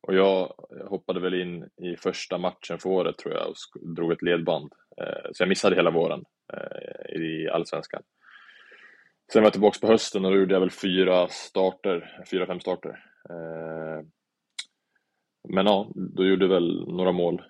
Och 0.00 0.14
jag 0.14 0.52
hoppade 0.88 1.20
väl 1.20 1.34
in 1.34 1.68
i 1.76 1.96
första 1.96 2.38
matchen 2.38 2.78
för 2.78 2.90
året 2.90 3.18
tror 3.18 3.34
jag 3.34 3.48
och 3.48 3.94
drog 3.94 4.12
ett 4.12 4.22
ledband. 4.22 4.72
Eh, 5.00 5.30
så 5.32 5.42
jag 5.42 5.48
missade 5.48 5.76
hela 5.76 5.90
våren 5.90 6.24
eh, 6.52 7.20
i 7.20 7.48
allsvenskan. 7.48 8.02
Sen 9.32 9.42
var 9.42 9.46
jag 9.46 9.52
tillbaka 9.52 9.78
på 9.80 9.86
hösten 9.86 10.24
och 10.24 10.30
då 10.30 10.38
gjorde 10.38 10.54
jag 10.54 10.60
väl 10.60 10.70
fyra 10.70 11.28
starter, 11.28 12.22
fyra, 12.30 12.46
fem 12.46 12.60
starter. 12.60 13.04
Eh, 13.30 14.06
men 15.48 15.66
ja, 15.66 15.90
då 15.94 16.24
gjorde 16.24 16.44
jag 16.44 16.52
väl 16.52 16.86
några 16.88 17.12
mål. 17.12 17.42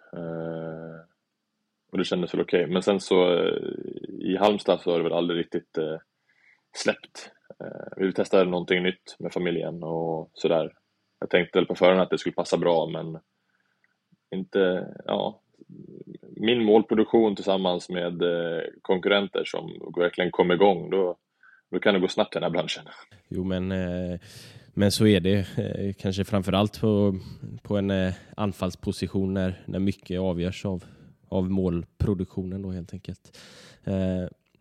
Och 1.92 1.98
det 1.98 2.04
kändes 2.04 2.34
väl 2.34 2.40
okej. 2.40 2.60
Okay. 2.60 2.72
Men 2.72 2.82
sen 2.82 3.00
så 3.00 3.48
i 4.20 4.36
Halmstad 4.36 4.80
så 4.80 4.90
har 4.90 4.98
det 4.98 5.04
väl 5.04 5.12
aldrig 5.12 5.40
riktigt 5.40 5.78
släppt. 6.76 7.30
Vi 7.96 8.04
vill 8.04 8.14
testa 8.14 8.44
någonting 8.44 8.82
nytt 8.82 9.16
med 9.18 9.32
familjen 9.32 9.82
och 9.82 10.30
sådär. 10.32 10.72
Jag 11.20 11.30
tänkte 11.30 11.58
väl 11.58 11.66
på 11.66 11.74
förhand 11.74 12.00
att 12.00 12.10
det 12.10 12.18
skulle 12.18 12.34
passa 12.34 12.56
bra 12.56 12.86
men 12.86 13.18
inte, 14.30 14.94
ja, 15.04 15.42
min 16.36 16.64
målproduktion 16.64 17.36
tillsammans 17.36 17.88
med 17.88 18.22
eh, 18.22 18.62
konkurrenter 18.82 19.44
som 19.44 19.92
verkligen 19.96 20.30
kom 20.30 20.50
igång, 20.50 20.90
då, 20.90 21.16
då 21.70 21.78
kan 21.78 21.94
det 21.94 22.00
gå 22.00 22.08
snabbt 22.08 22.34
i 22.34 22.36
den 22.36 22.42
här 22.42 22.50
branschen. 22.50 22.84
Jo, 23.28 23.44
men, 23.44 23.72
eh, 23.72 24.20
men 24.74 24.92
så 24.92 25.06
är 25.06 25.20
det. 25.20 25.46
Eh, 25.58 25.94
kanske 25.98 26.24
framförallt 26.24 26.80
på, 26.80 27.18
på 27.62 27.76
en 27.76 28.12
anfallsposition 28.36 29.34
när, 29.34 29.62
när 29.64 29.78
mycket 29.78 30.20
avgörs 30.20 30.64
av, 30.64 30.84
av 31.28 31.50
målproduktionen 31.50 32.62
då 32.62 32.70
helt 32.70 32.92
enkelt. 32.92 33.38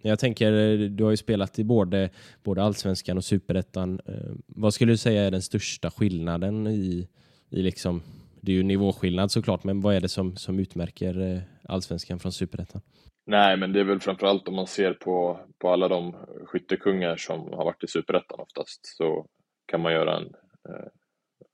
Jag 0.01 0.19
tänker, 0.19 0.77
du 0.89 1.03
har 1.03 1.11
ju 1.11 1.17
spelat 1.17 1.59
i 1.59 1.63
både, 1.63 2.09
både 2.43 2.63
allsvenskan 2.63 3.17
och 3.17 3.23
superettan. 3.23 3.99
Vad 4.47 4.73
skulle 4.73 4.93
du 4.93 4.97
säga 4.97 5.23
är 5.23 5.31
den 5.31 5.41
största 5.41 5.91
skillnaden 5.91 6.67
i, 6.67 7.07
i 7.49 7.61
liksom 7.61 8.01
det 8.41 8.51
är 8.51 8.55
ju 8.55 8.63
nivåskillnad 8.63 9.31
såklart, 9.31 9.63
men 9.63 9.81
vad 9.81 9.95
är 9.95 10.01
det 10.01 10.09
som, 10.09 10.35
som 10.35 10.59
utmärker 10.59 11.43
allsvenskan 11.67 12.19
från 12.19 12.31
superettan? 12.31 12.81
Nej, 13.25 13.57
men 13.57 13.73
det 13.73 13.79
är 13.79 13.83
väl 13.83 13.99
framförallt 13.99 14.47
om 14.47 14.55
man 14.55 14.67
ser 14.67 14.93
på, 14.93 15.39
på 15.59 15.69
alla 15.69 15.87
de 15.87 16.15
skyttekungar 16.45 17.17
som 17.17 17.39
har 17.39 17.65
varit 17.65 17.83
i 17.83 17.87
superettan 17.87 18.39
oftast 18.39 18.85
så 18.97 19.27
kan 19.65 19.81
man 19.81 19.93
göra 19.93 20.17
en 20.17 20.25
eh, 20.69 20.87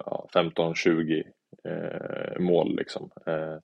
ja, 0.05 0.27
15-20 0.33 1.23
eh, 1.67 2.39
mål 2.39 2.75
liksom. 2.75 3.11
Eh, 3.27 3.57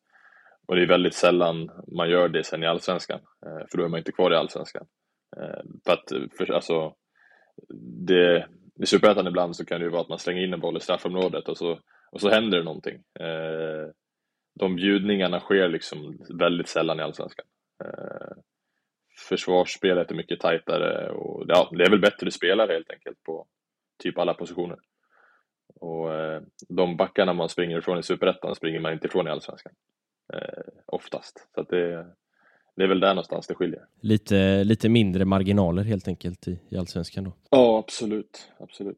och 0.68 0.76
det 0.76 0.82
är 0.82 0.88
väldigt 0.88 1.14
sällan 1.14 1.70
man 1.88 2.10
gör 2.10 2.30
det 2.30 2.44
sen 2.44 2.64
i 2.64 2.68
allsvenskan, 2.68 3.20
eh, 3.46 3.66
för 3.72 3.78
då 3.78 3.84
är 3.84 3.90
man 3.90 3.98
inte 3.98 4.12
kvar 4.12 4.32
i 4.32 4.36
allsvenskan. 4.36 4.88
Eh, 5.38 5.62
för 5.86 5.94
att, 5.94 6.38
för, 6.38 6.52
alltså, 6.52 6.94
det, 8.08 8.48
i 8.84 8.86
superettan 8.86 9.28
ibland 9.28 9.56
så 9.56 9.66
kan 9.66 9.80
det 9.80 9.86
ju 9.86 9.92
vara 9.92 10.02
att 10.02 10.10
man 10.10 10.20
slänger 10.20 10.44
in 10.44 10.54
en 10.54 10.60
boll 10.60 10.78
i 10.78 10.80
straffområdet 10.80 11.50
och 11.50 11.58
så 11.58 11.80
och 12.12 12.22
så 12.22 12.30
händer 12.30 12.58
det 12.58 12.64
någonting. 12.64 12.96
Eh, 13.20 13.90
de 14.60 14.76
bjudningarna 14.76 15.40
sker 15.40 15.68
liksom 15.70 16.18
väldigt 16.40 16.68
sällan 16.68 17.00
i 17.00 17.04
Allsvenskan. 17.04 17.46
Eh, 17.84 18.38
försvarsspelet 19.30 20.12
är 20.12 20.16
mycket 20.16 20.40
tajtare 20.40 21.10
och 21.10 21.46
ja, 21.48 21.70
det 21.72 21.84
är 21.84 21.90
väl 21.90 22.02
bättre 22.02 22.32
spelare 22.32 22.74
helt 22.74 22.92
enkelt 22.92 23.24
på 23.24 23.46
typ 24.04 24.18
alla 24.18 24.34
positioner. 24.34 24.78
Och 25.80 26.14
eh, 26.14 26.42
de 26.70 26.98
backarna 26.98 27.34
man 27.34 27.50
springer 27.50 27.78
ifrån 27.78 28.00
i 28.00 28.04
Superettan 28.04 28.56
springer 28.56 28.80
man 28.80 28.94
inte 28.94 29.08
ifrån 29.08 29.28
i 29.28 29.30
Allsvenskan. 29.30 29.74
Eh, 30.34 30.64
oftast. 30.86 31.48
Så 31.56 31.62
att 31.62 31.70
det, 31.70 32.08
det 32.76 32.84
är 32.84 32.88
väl 32.88 33.00
där 33.00 33.10
någonstans 33.10 33.48
det 33.48 33.56
skiljer. 33.56 33.86
Lite, 34.02 34.64
lite 34.64 34.90
mindre 34.90 35.26
marginaler 35.26 35.84
helt 35.84 36.08
enkelt 36.08 36.48
i, 36.48 36.60
i 36.70 36.78
Allsvenskan 36.78 37.24
då? 37.24 37.34
Ja, 37.50 37.80
absolut. 37.80 38.52
absolut. 38.60 38.98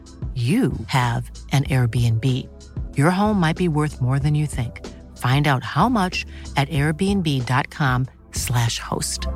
you 0.35 0.71
have 0.87 1.29
an 1.51 1.65
Airbnb. 1.65 2.47
Your 2.97 3.11
home 3.11 3.39
might 3.39 3.57
be 3.57 3.67
worth 3.67 3.99
more 3.99 4.17
than 4.19 4.33
you 4.33 4.47
think. 4.47 4.79
Find 5.17 5.47
out 5.47 5.63
how 5.63 5.89
much 5.89 6.25
at 6.55 6.69
host. 8.79 9.27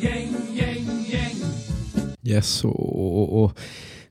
Gäng, 0.00 0.34
gäng, 0.54 1.04
gäng. 1.08 1.36
Yes, 2.22 2.64
och, 2.64 3.18
och, 3.18 3.44
och 3.44 3.58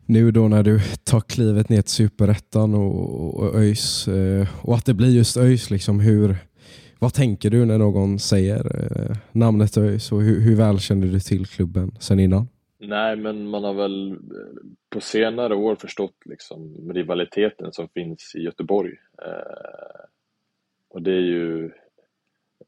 nu 0.05 0.31
då 0.31 0.47
när 0.47 0.63
du 0.63 0.81
tar 1.03 1.21
klivet 1.21 1.69
ner 1.69 1.81
till 1.81 1.91
Superettan 1.91 2.73
och, 2.73 3.39
och 3.39 3.55
ÖIS 3.55 4.07
eh, 4.07 4.47
och 4.61 4.75
att 4.75 4.85
det 4.85 4.93
blir 4.93 5.09
just 5.09 5.37
ÖIS, 5.37 5.69
liksom 5.69 5.99
hur, 5.99 6.37
vad 6.99 7.13
tänker 7.13 7.49
du 7.49 7.65
när 7.65 7.77
någon 7.77 8.19
säger 8.19 8.59
eh, 8.59 9.15
namnet 9.31 9.77
ÖIS 9.77 10.11
och 10.11 10.21
hur, 10.21 10.41
hur 10.41 10.55
väl 10.55 10.79
känner 10.79 11.07
du 11.07 11.19
till 11.19 11.45
klubben 11.45 11.91
sen 11.99 12.19
innan? 12.19 12.47
Nej, 12.79 13.15
men 13.15 13.49
man 13.49 13.63
har 13.63 13.73
väl 13.73 14.11
eh, 14.11 14.17
på 14.89 15.01
senare 15.01 15.55
år 15.55 15.75
förstått 15.75 16.15
liksom 16.25 16.91
rivaliteten 16.93 17.71
som 17.71 17.89
finns 17.89 18.35
i 18.35 18.39
Göteborg. 18.39 18.93
Eh, 19.21 20.05
och 20.89 21.01
det 21.01 21.11
är 21.11 21.21
ju, 21.21 21.71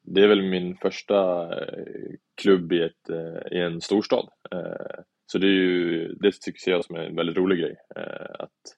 det 0.02 0.22
är 0.24 0.28
väl 0.28 0.41
min 0.41 0.78
första 0.78 1.44
eh, 1.62 2.12
klubb 2.41 2.74
i, 2.74 2.82
ett, 2.82 3.10
eh, 3.10 3.58
i 3.58 3.62
en 3.62 3.82
storstad. 3.82 4.30
Eh, 4.52 5.02
så 5.26 5.38
det 5.38 5.48
är 5.48 5.60
ju, 5.62 6.08
det 6.13 6.32
tycker 6.41 6.72
jag 6.72 6.86
som 6.86 6.96
är 6.96 7.04
en 7.04 7.15
väldigt 7.15 7.38
rolig 7.38 7.60
grej. 7.60 7.76
Eh, 7.96 8.36
att 8.39 8.78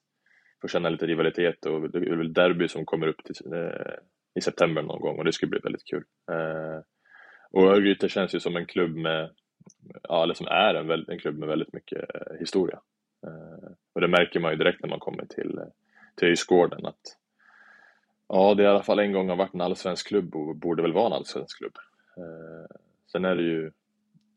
få 0.62 0.68
känna 0.68 0.88
lite 0.88 1.06
rivalitet 1.06 1.66
och 1.66 1.90
det 1.90 1.98
är 1.98 2.16
väl 2.16 2.32
derby 2.32 2.68
som 2.68 2.84
kommer 2.84 3.06
upp 3.06 3.24
till, 3.24 3.34
i 4.34 4.40
september 4.40 4.82
någon 4.82 5.00
gång 5.00 5.18
och 5.18 5.24
det 5.24 5.32
skulle 5.32 5.50
bli 5.50 5.58
väldigt 5.58 5.84
kul. 5.84 6.04
Eh, 6.30 6.80
och 7.50 7.62
Örgryte 7.62 8.08
känns 8.08 8.34
ju 8.34 8.40
som 8.40 8.56
en 8.56 8.66
klubb 8.66 8.96
med, 8.96 9.30
ja, 10.02 10.22
eller 10.22 10.34
som 10.34 10.46
är 10.46 10.74
en, 10.74 11.04
en 11.08 11.18
klubb 11.18 11.38
med 11.38 11.48
väldigt 11.48 11.72
mycket 11.72 12.14
eh, 12.14 12.38
historia. 12.40 12.80
Eh, 13.26 13.70
och 13.92 14.00
det 14.00 14.08
märker 14.08 14.40
man 14.40 14.52
ju 14.52 14.58
direkt 14.58 14.82
när 14.82 14.90
man 14.90 15.00
kommer 15.00 15.24
till, 15.26 15.58
eh, 15.58 15.64
till 16.14 16.28
Öjsgården 16.28 16.86
att 16.86 17.16
ja, 18.28 18.54
det 18.54 18.62
i 18.62 18.66
alla 18.66 18.82
fall 18.82 18.98
en 18.98 19.12
gång 19.12 19.28
har 19.28 19.36
varit 19.36 19.54
en 19.54 19.60
allsvensk 19.60 20.08
klubb 20.08 20.36
och 20.36 20.56
borde 20.56 20.82
väl 20.82 20.92
vara 20.92 21.06
en 21.06 21.12
allsvensk 21.12 21.58
klubb. 21.58 21.76
Eh, 22.16 22.76
sen 23.12 23.24
är 23.24 23.36
det 23.36 23.42
ju 23.42 23.66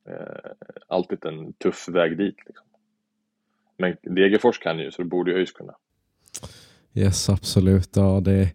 eh, 0.09 0.51
alltid 0.87 1.25
en 1.25 1.53
tuff 1.53 1.89
väg 1.89 2.17
dit. 2.17 2.37
Liksom. 2.45 2.65
Men 3.77 3.97
Degerfors 4.01 4.59
kan 4.59 4.79
ju, 4.79 4.91
så 4.91 5.01
det 5.01 5.07
borde 5.07 5.31
ju 5.31 5.37
ÖIS 5.37 5.51
kunna. 5.51 5.75
Yes, 6.93 7.29
absolut. 7.29 7.95
Ja, 7.95 8.21
det, 8.25 8.53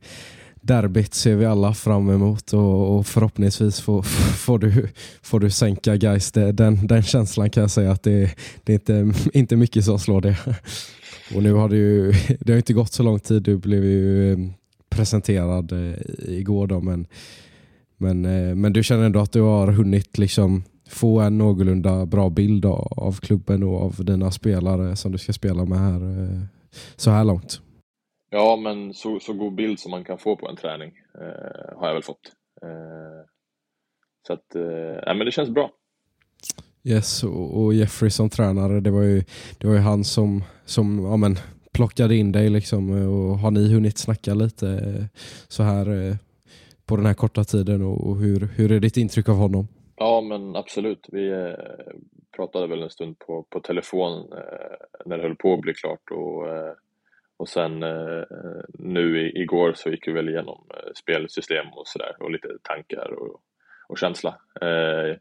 derbyt 0.63 1.15
ser 1.15 1.37
vi 1.37 1.47
alla 1.47 1.75
fram 1.75 2.11
emot 2.11 2.53
och, 2.53 2.99
och 2.99 3.07
förhoppningsvis 3.07 3.81
får, 3.81 4.03
får, 4.37 4.59
du, 4.59 4.89
får 5.23 5.41
du 5.41 5.51
sänka 5.51 5.97
guys. 5.97 6.33
Det, 6.33 6.53
den, 6.53 6.87
den 6.87 7.03
känslan 7.03 7.51
kan 7.51 7.61
jag 7.61 7.71
säga 7.71 7.93
att 7.93 8.03
det, 8.03 8.35
det 8.65 8.73
är 8.73 8.75
inte, 8.75 9.13
inte 9.39 9.57
mycket 9.57 9.85
som 9.85 9.99
slår 9.99 10.21
det. 10.21 10.37
Och 11.35 11.43
nu 11.43 11.53
har 11.53 11.69
det 11.69 11.77
ju 11.77 12.13
det 12.41 12.53
har 12.53 12.57
inte 12.57 12.73
gått 12.73 12.93
så 12.93 13.03
lång 13.03 13.21
tid. 13.21 13.43
Du 13.43 13.57
blev 13.57 13.85
ju 13.85 14.33
eh, 14.33 14.39
presenterad 14.89 15.73
eh, 15.73 15.95
igår 16.29 16.67
då, 16.67 16.81
men, 16.81 17.07
men, 17.97 18.25
eh, 18.25 18.55
men 18.55 18.73
du 18.73 18.83
känner 18.83 19.05
ändå 19.05 19.21
att 19.21 19.33
du 19.33 19.41
har 19.41 19.73
hunnit 19.73 20.19
liksom 20.19 20.63
få 20.89 21.21
en 21.21 21.39
någorlunda 21.39 22.07
bra 22.07 22.31
bild 22.31 22.65
av, 22.67 23.19
klubben 23.23 23.63
och 23.63 23.83
av 23.83 24.05
dina 24.05 24.31
spelare 24.31 24.97
som 24.97 25.13
du 25.13 25.19
ska 25.19 25.33
spela 25.33 25.65
med 25.65 25.79
här 25.79 26.49
så 26.97 27.11
här 27.11 27.25
långt. 27.25 27.61
Ja, 28.35 28.57
men 28.57 28.95
så, 28.95 29.21
så 29.21 29.33
god 29.33 29.55
bild 29.55 29.81
som 29.81 29.91
man 29.91 30.05
kan 30.05 30.19
få 30.19 30.37
på 30.37 30.49
en 30.49 30.57
träning 30.57 30.93
eh, 31.21 31.79
har 31.79 31.87
jag 31.87 31.95
väl 31.95 32.03
fått. 32.03 32.33
Eh, 32.63 33.27
så 34.27 34.33
att, 34.33 34.55
eh, 34.55 35.15
men 35.15 35.19
det 35.19 35.33
känns 35.33 35.51
bra. 35.51 35.71
Yes, 36.85 37.25
och, 37.25 37.63
och 37.63 37.75
Jeffrey 37.75 38.11
som 38.11 38.31
tränare, 38.31 38.81
det 38.81 38.91
var 38.91 39.03
ju, 39.03 39.23
det 39.59 39.67
var 39.67 39.75
ju 39.75 39.81
han 39.81 40.05
som, 40.05 40.45
som 40.65 41.05
ja, 41.05 41.17
men, 41.17 41.37
plockade 41.73 42.17
in 42.17 42.33
dig. 42.33 42.51
Liksom, 42.51 42.91
och 42.91 43.39
har 43.39 43.51
ni 43.51 43.75
hunnit 43.75 43.99
snacka 43.99 44.35
lite 44.35 44.69
eh, 44.69 45.05
så 45.49 45.63
här 45.63 46.09
eh, 46.09 46.17
på 46.87 46.97
den 46.97 47.07
här 47.07 47.15
korta 47.15 47.45
tiden 47.45 47.83
och, 47.83 48.07
och 48.07 48.17
hur, 48.17 48.49
hur 48.57 48.73
är 48.73 48.81
ditt 48.81 48.97
intryck 48.97 49.29
av 49.29 49.37
honom? 49.37 49.69
Ja, 49.97 50.21
men 50.21 50.57
absolut. 50.57 51.09
Vi 51.13 51.31
eh, 51.31 51.95
pratade 52.37 52.67
väl 52.67 52.83
en 52.83 52.91
stund 52.91 53.19
på, 53.19 53.47
på 53.51 53.61
telefon 53.61 54.31
när 55.07 55.17
det 55.17 55.23
höll 55.23 55.37
på 55.37 55.55
att 55.55 55.61
bli 55.61 55.75
klart 55.75 56.11
och, 56.11 56.47
och 57.37 57.49
sen 57.49 57.83
eh, 57.83 58.23
nu 58.79 59.21
i, 59.21 59.43
igår 59.43 59.73
så 59.75 59.91
gick 59.91 60.09
vi 60.09 60.13
väl 60.13 60.29
igenom 60.29 60.67
eh, 60.75 60.93
spelsystem 60.95 61.67
och 61.73 61.89
sådär 61.89 62.17
och 62.21 62.31
lite 62.31 62.49
tankar 62.63 63.11
och, 63.13 63.43
och 63.89 63.99
känsla. 63.99 64.31
Eh, 64.61 65.17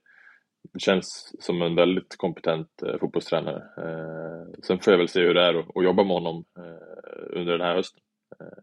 det 0.74 0.80
känns 0.80 1.36
som 1.40 1.62
en 1.62 1.76
väldigt 1.76 2.18
kompetent 2.18 2.84
eh, 2.84 2.98
fotbollstränare. 3.00 3.64
Eh, 3.78 4.60
sen 4.64 4.80
får 4.80 4.94
jag 4.94 4.98
väl 4.98 5.08
se 5.08 5.22
hur 5.22 5.34
det 5.34 5.42
är 5.42 5.54
att, 5.60 5.78
att 5.78 5.84
jobba 5.84 6.04
med 6.04 6.14
honom 6.14 6.46
eh, 6.58 7.40
under 7.40 7.52
den 7.58 7.68
här 7.68 7.76
hösten. 7.76 8.02
Eh, 8.40 8.58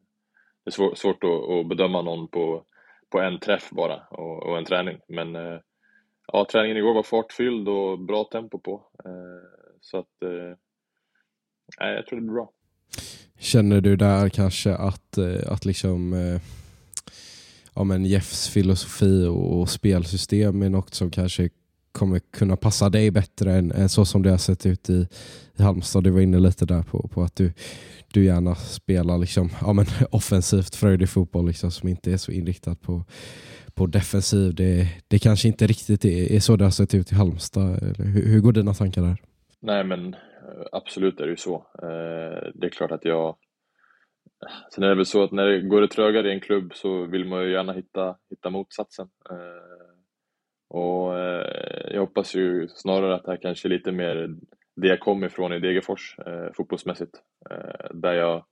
det 0.64 0.68
är 0.68 0.70
svår, 0.70 0.94
svårt 0.94 1.24
att, 1.24 1.50
att 1.50 1.68
bedöma 1.68 2.02
någon 2.02 2.28
på, 2.28 2.64
på 3.10 3.20
en 3.20 3.40
träff 3.40 3.70
bara 3.70 4.02
och, 4.10 4.42
och 4.42 4.58
en 4.58 4.64
träning, 4.64 5.00
men 5.08 5.36
eh, 5.36 5.58
Ja, 6.32 6.46
träningen 6.50 6.76
igår 6.76 6.94
var 6.94 7.02
fartfylld 7.02 7.68
och 7.68 7.98
bra 7.98 8.24
tempo 8.24 8.58
på. 8.58 8.86
Eh, 9.04 9.48
Så 9.80 9.98
att, 9.98 10.22
eh, 10.22 10.56
nej, 11.80 11.94
jag 11.94 12.06
tror 12.06 12.20
det 12.20 12.22
blir 12.26 12.34
bra. 12.34 12.52
Känner 13.38 13.80
du 13.80 13.96
där 13.96 14.28
kanske 14.28 14.74
att, 14.74 15.18
eh, 15.18 15.52
att 15.52 15.64
liksom, 15.64 16.12
eh, 16.12 16.40
ja, 17.74 17.84
men 17.84 18.04
Jeffs 18.04 18.48
filosofi 18.48 19.26
och, 19.26 19.70
spelsystem 19.70 20.62
är 20.62 20.68
något 20.68 20.94
som 20.94 21.10
kanske 21.10 21.48
kommer 21.92 22.18
kunna 22.18 22.56
passa 22.56 22.90
dig 22.90 23.10
bättre 23.10 23.52
än, 23.54 23.72
än 23.72 23.88
så 23.88 24.04
som 24.04 24.22
det 24.22 24.30
har 24.30 24.38
sett 24.38 24.66
ut 24.66 24.90
i, 24.90 25.06
i 25.56 25.62
Halmstad? 25.62 26.04
Du 26.04 26.10
var 26.10 26.20
inne 26.20 26.38
lite 26.38 26.66
där 26.66 26.82
på, 26.82 27.08
på 27.08 27.22
att 27.22 27.36
du, 27.36 27.52
du 28.12 28.24
gärna 28.24 28.54
spelar 28.54 29.18
liksom, 29.18 29.50
ja, 29.60 29.72
men 29.72 29.86
offensivt 30.10 30.74
fröjdig 30.74 31.08
fotboll 31.08 31.46
liksom, 31.46 31.70
som 31.70 31.88
inte 31.88 32.12
är 32.12 32.16
så 32.16 32.32
inriktad 32.32 32.74
på, 32.74 33.04
på 33.74 33.86
defensiv. 33.86 34.54
Det, 34.54 34.88
det 35.08 35.18
kanske 35.18 35.48
inte 35.48 35.66
riktigt 35.66 36.04
är, 36.04 36.32
är 36.32 36.40
så 36.40 36.56
det 36.56 36.64
har 36.64 36.70
sett 36.70 36.94
ut 36.94 37.12
i 37.12 37.14
Halmstad. 37.14 37.94
Hur, 37.98 38.26
hur 38.26 38.40
går 38.40 38.52
dina 38.52 38.74
tankar 38.74 39.02
där? 39.02 39.16
Nej, 39.60 39.84
men 39.84 40.14
Eh, 40.48 40.66
absolut 40.72 41.20
är 41.20 41.24
det 41.24 41.30
ju 41.30 41.36
så. 41.36 41.54
Eh, 41.82 42.50
det 42.54 42.66
är 42.66 42.70
klart 42.70 42.90
att 42.90 43.04
jag... 43.04 43.36
Sen 44.74 44.84
är 44.84 44.88
det 44.88 44.94
väl 44.94 45.06
så 45.06 45.24
att 45.24 45.32
när 45.32 45.46
det 45.46 45.60
går 45.60 45.80
det 45.80 45.88
trögare 45.88 46.28
i 46.28 46.32
en 46.32 46.40
klubb 46.40 46.72
så 46.74 47.06
vill 47.06 47.24
man 47.24 47.44
ju 47.44 47.52
gärna 47.52 47.72
hitta, 47.72 48.16
hitta 48.30 48.50
motsatsen. 48.50 49.08
Eh, 49.30 49.88
och 50.70 51.18
jag 51.90 52.00
hoppas 52.00 52.34
ju 52.34 52.68
snarare 52.68 53.14
att 53.14 53.24
det 53.24 53.30
här 53.30 53.38
kanske 53.42 53.68
är 53.68 53.70
lite 53.70 53.92
mer 53.92 54.36
det 54.76 54.88
jag 54.88 55.00
kom 55.00 55.24
ifrån 55.24 55.52
i 55.52 55.58
Degerfors 55.58 56.16
fotbollsmässigt. 56.56 57.22
Där 57.90 58.12
jag 58.12 58.44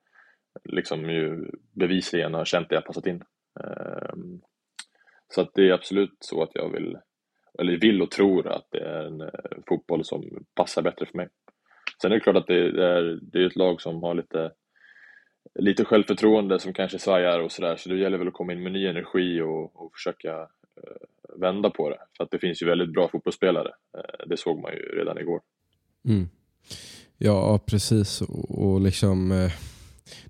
liksom 0.64 1.11
ju 1.11 1.50
bevisligen 1.72 2.35
har 2.35 2.44
känt 2.44 2.66
att 2.66 2.72
jag 2.72 2.85
passat 2.85 3.06
in. 3.06 3.24
Så 5.28 5.40
att 5.40 5.50
det 5.54 5.68
är 5.68 5.72
absolut 5.72 6.16
så 6.20 6.42
att 6.42 6.50
jag 6.54 6.72
vill, 6.72 6.98
eller 7.59 7.76
vill 7.76 8.02
och 8.02 8.11
tror 8.11 8.48
att 8.48 8.68
det 8.70 8.85
är 8.85 9.04
en 9.04 9.30
fotboll 9.68 10.04
som 10.04 10.44
passar 10.54 10.82
bättre 10.82 11.06
för 11.06 11.16
mig. 11.16 11.28
Sen 12.02 12.12
är 12.12 12.16
det 12.16 12.20
klart 12.20 12.37
att 12.37 12.46
det 12.46 12.54
är, 12.56 13.18
det 13.22 13.38
är 13.38 13.46
ett 13.46 13.56
lag 13.56 13.80
som 13.80 14.02
har 14.02 14.14
lite, 14.14 14.50
lite 15.54 15.85
självförtroende 15.85 16.59
som 16.59 16.72
kanske 16.72 16.98
svajar 16.98 17.40
och 17.40 17.52
sådär, 17.52 17.76
så 17.76 17.88
det 17.88 17.98
gäller 17.98 18.18
väl 18.18 18.28
att 18.28 18.35
komma 18.35 18.52
in 18.52 18.62
med 18.62 18.72
ny 18.72 18.87
energi 18.87 19.40
och, 19.40 19.85
och 19.85 19.92
försöka 19.94 20.38
eh, 20.76 21.38
vända 21.40 21.70
på 21.70 21.90
det. 21.90 21.98
För 22.16 22.24
att 22.24 22.30
det 22.30 22.38
finns 22.38 22.62
ju 22.62 22.66
väldigt 22.66 22.92
bra 22.92 23.09
fotbollsspelare. 23.09 23.72
Eh, 23.98 24.26
det 24.26 24.37
såg 24.37 24.62
man 24.62 24.72
ju 24.72 24.78
redan 24.78 25.18
igår. 25.18 25.40
Mm. 26.09 26.28
Ja, 27.18 27.61
precis. 27.66 28.20
Och, 28.20 28.64
och 28.64 28.80
liksom, 28.80 29.32
eh, 29.32 29.52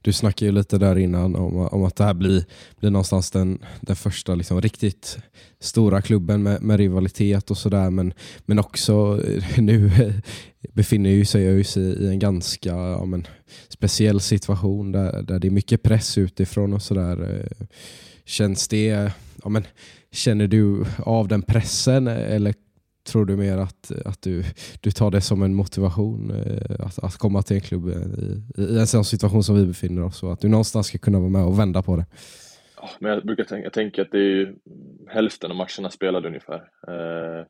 du 0.03 0.13
snackade 0.13 0.47
ju 0.47 0.53
lite 0.53 0.79
där 0.79 0.99
innan 0.99 1.37
om, 1.37 1.57
om 1.57 1.85
att 1.85 1.97
det 1.97 2.05
här 2.05 2.15
blir, 2.15 2.45
blir 2.81 2.91
någonstans 2.91 3.31
den, 3.31 3.59
den 3.81 3.97
första 3.97 4.35
liksom, 4.35 4.61
riktigt 4.61 5.19
stora 5.61 6.03
klubben 6.03 6.43
med, 6.43 6.63
med 6.63 6.77
rivalitet 6.77 7.51
och 7.51 7.59
sådär. 7.59 7.91
Men, 7.91 8.13
men 8.47 8.59
också 8.59 9.21
eh, 9.29 9.59
nu 9.59 9.91
befinner 10.73 11.11
ju 11.11 11.25
sig 11.25 11.49
ÖIS 11.49 11.77
i, 11.77 11.81
i 11.81 12.09
en 12.09 12.19
ganska 12.19 12.69
ja, 12.69 13.05
men, 13.05 13.27
speciell 13.69 14.21
situation 14.21 14.93
där, 14.93 15.23
där 15.23 15.39
det 15.39 15.49
är 15.49 15.51
mycket 15.51 15.83
press 15.83 16.19
utifrån 16.19 16.73
och 16.73 16.83
sådär. 16.83 17.35
Eh, 17.35 17.67
känns 18.25 18.69
det, 18.69 19.13
ja, 19.43 19.49
men, 19.49 19.65
känner 20.13 20.47
du 20.47 20.85
av 20.99 21.29
den 21.29 21.43
pressen 21.43 22.09
eh, 22.09 22.35
eller 22.35 22.55
tror 23.07 23.25
du 23.25 23.37
mer 23.37 23.59
att, 23.59 23.93
att 24.05 24.23
du, 24.23 24.45
du 24.81 24.91
tar 24.91 25.11
det 25.11 25.21
som 25.21 25.43
en 25.43 25.55
motivation 25.55 26.31
eh, 26.31 26.87
att, 26.87 27.05
att 27.05 27.17
komma 27.17 27.43
till 27.43 27.57
en 27.57 27.63
klubb 27.63 27.89
i, 27.89 28.63
i 28.63 28.79
en 28.79 28.87
sån 28.87 29.05
situation 29.05 29.43
som 29.45 29.57
vi 29.57 29.67
befinner 29.67 30.05
oss 30.05 30.23
och 30.23 30.33
att 30.33 30.41
du 30.41 30.49
någonstans 30.49 30.87
ska 30.87 30.99
kunna 30.99 31.19
vara 31.19 31.31
med 31.31 31.45
och 31.45 31.59
vända 31.59 31.83
på 31.83 31.97
det? 31.97 32.07
Ja, 32.77 32.91
men 32.99 33.11
jag 33.13 33.27
brukar 33.27 33.45
tänka, 33.45 33.65
jag 33.65 33.73
tänker 33.73 34.03
att 34.03 34.11
det 34.11 34.19
är 34.19 34.23
ju 34.23 34.55
hälften 35.09 35.51
av 35.51 35.57
matcherna 35.57 35.91
spelade 35.91 36.29
ungefär. 36.29 36.63
Eh, 36.89 37.45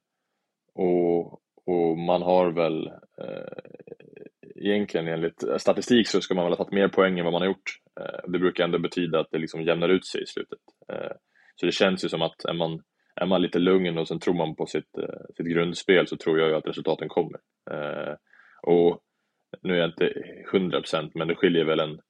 och, 0.74 1.32
och 1.66 1.98
man 1.98 2.22
har 2.22 2.50
väl 2.50 2.86
eh, 3.18 3.76
egentligen 4.56 5.08
enligt 5.08 5.44
statistik 5.58 6.08
så 6.08 6.20
ska 6.20 6.34
man 6.34 6.44
väl 6.44 6.52
ha 6.52 6.56
tagit 6.56 6.72
mer 6.72 6.88
poäng 6.88 7.18
än 7.18 7.24
vad 7.24 7.32
man 7.32 7.42
har 7.42 7.48
gjort. 7.48 7.80
Eh, 8.00 8.30
det 8.30 8.38
brukar 8.38 8.64
ändå 8.64 8.78
betyda 8.78 9.20
att 9.20 9.30
det 9.30 9.38
liksom 9.38 9.62
jämnar 9.62 9.88
ut 9.88 10.06
sig 10.06 10.22
i 10.22 10.26
slutet. 10.26 10.58
Eh, 10.92 11.12
så 11.56 11.66
det 11.66 11.72
känns 11.72 12.04
ju 12.04 12.08
som 12.08 12.22
att 12.22 12.44
är 12.44 12.52
man, 12.52 12.82
är 13.20 13.26
man 13.26 13.42
lite 13.42 13.58
lugn 13.58 13.98
och 13.98 14.08
sen 14.08 14.20
tror 14.20 14.34
man 14.34 14.56
på 14.56 14.66
sitt, 14.66 14.98
eh, 14.98 15.34
sitt 15.36 15.46
grundspel 15.46 16.06
så 16.06 16.16
tror 16.16 16.38
jag 16.38 16.48
ju 16.48 16.54
att 16.54 16.66
resultaten 16.66 17.08
kommer. 17.08 17.40
Eh, 17.70 18.14
och 18.62 19.00
nu 19.62 19.74
är 19.74 19.78
jag 19.78 19.88
inte 19.88 20.12
100% 20.52 21.10
men 21.14 21.28
det 21.28 21.34
skiljer 21.34 21.64
väl 21.64 21.80
en 21.80 22.00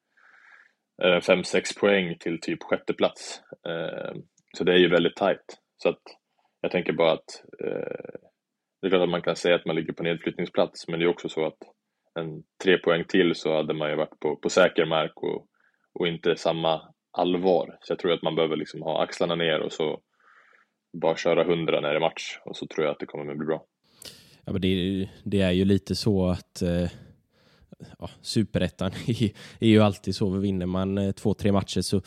eh, 1.03 1.21
5-6 1.21 1.81
poäng 1.81 2.17
till 2.21 2.41
typ 2.41 2.63
sjätte 2.63 2.95
plats. 2.95 3.41
Så 4.57 4.65
det 4.65 4.73
är 4.73 4.79
ju 4.79 4.89
väldigt 4.89 5.17
tajt. 5.17 5.59
Så 5.77 5.89
att 5.89 6.03
jag 6.61 6.71
tänker 6.71 6.93
bara 6.93 7.13
att 7.13 7.45
det 8.81 8.87
är 8.87 8.91
klart 8.91 9.03
att 9.03 9.09
man 9.09 9.23
kan 9.23 9.37
säga 9.37 9.55
att 9.55 9.67
man 9.67 9.77
ligger 9.77 9.93
på 9.93 10.03
nedflyttningsplats 10.03 10.89
men 10.89 10.99
det 10.99 11.05
är 11.05 11.09
också 11.09 11.29
så 11.29 11.47
att 11.47 11.59
en 12.19 12.43
tre 12.65 12.79
poäng 12.79 13.05
till 13.05 13.35
så 13.35 13.57
hade 13.57 13.75
man 13.75 13.91
ju 13.91 13.97
varit 13.97 14.21
på, 14.21 14.37
på 14.37 14.51
säker 14.51 14.85
mark 14.85 15.13
och, 15.17 15.47
och 15.95 16.09
inte 16.09 16.37
samma 16.37 16.83
allvar. 17.13 17.79
Så 17.81 17.93
jag 17.93 17.99
tror 17.99 18.13
att 18.13 18.23
man 18.23 18.35
behöver 18.35 18.57
liksom 18.57 18.83
ha 18.83 19.03
axlarna 19.03 19.35
ner 19.35 19.61
och 19.61 19.73
så 19.73 20.01
bara 21.01 21.17
köra 21.17 21.45
hundra 21.45 21.81
när 21.81 21.89
det 21.89 21.97
är 21.97 22.01
match 22.01 22.39
och 22.45 22.57
så 22.57 22.67
tror 22.67 22.85
jag 22.85 22.93
att 22.93 23.01
det 23.01 23.07
kommer 23.07 23.33
att 23.33 23.39
bli 23.39 23.47
bra. 23.47 23.65
Ja, 24.45 24.53
men 24.53 24.61
det, 24.61 25.09
det 25.25 25.41
är 25.41 25.51
ju 25.51 25.65
lite 25.65 25.95
så 25.95 26.27
att 26.27 26.63
eh, 26.63 26.91
ja, 27.99 28.11
superettan 28.23 28.91
är, 29.07 29.31
är 29.59 29.69
ju 29.69 29.81
alltid 29.81 30.15
så. 30.15 30.31
Vinner 30.31 30.67
man 30.67 30.99
eh, 30.99 31.13
två, 31.13 31.35
tre 31.35 31.53
matcher 31.53 31.81
så, 31.81 32.03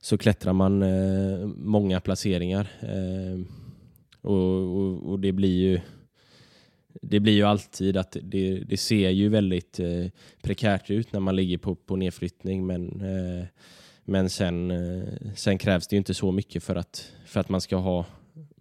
så 0.00 0.18
klättrar 0.18 0.52
man 0.52 0.82
eh, 0.82 1.46
många 1.46 2.00
placeringar. 2.00 2.68
Eh, 2.80 3.40
och, 4.20 4.76
och, 4.76 5.10
och, 5.10 5.20
det 5.20 5.32
blir 5.32 5.56
ju 5.56 5.80
det 7.02 7.20
blir 7.20 7.32
ju 7.32 7.42
alltid 7.42 7.96
att 7.96 8.16
det, 8.22 8.58
det 8.58 8.76
ser 8.76 9.10
ju 9.10 9.28
väldigt 9.28 9.80
eh, 9.80 10.06
prekärt 10.42 10.90
ut 10.90 11.12
när 11.12 11.20
man 11.20 11.36
ligger 11.36 11.58
på, 11.58 11.74
på 11.74 11.96
nedflyttning 11.96 12.66
men, 12.66 13.00
eh, 13.00 13.44
men 14.04 14.30
sen, 14.30 14.70
eh, 14.70 15.32
sen 15.34 15.58
krävs 15.58 15.88
det 15.88 15.96
ju 15.96 15.98
inte 15.98 16.14
så 16.14 16.32
mycket 16.32 16.62
för 16.62 16.76
att, 16.76 17.12
för 17.26 17.40
att 17.40 17.48
man 17.48 17.60
ska 17.60 17.76
ha 17.76 18.04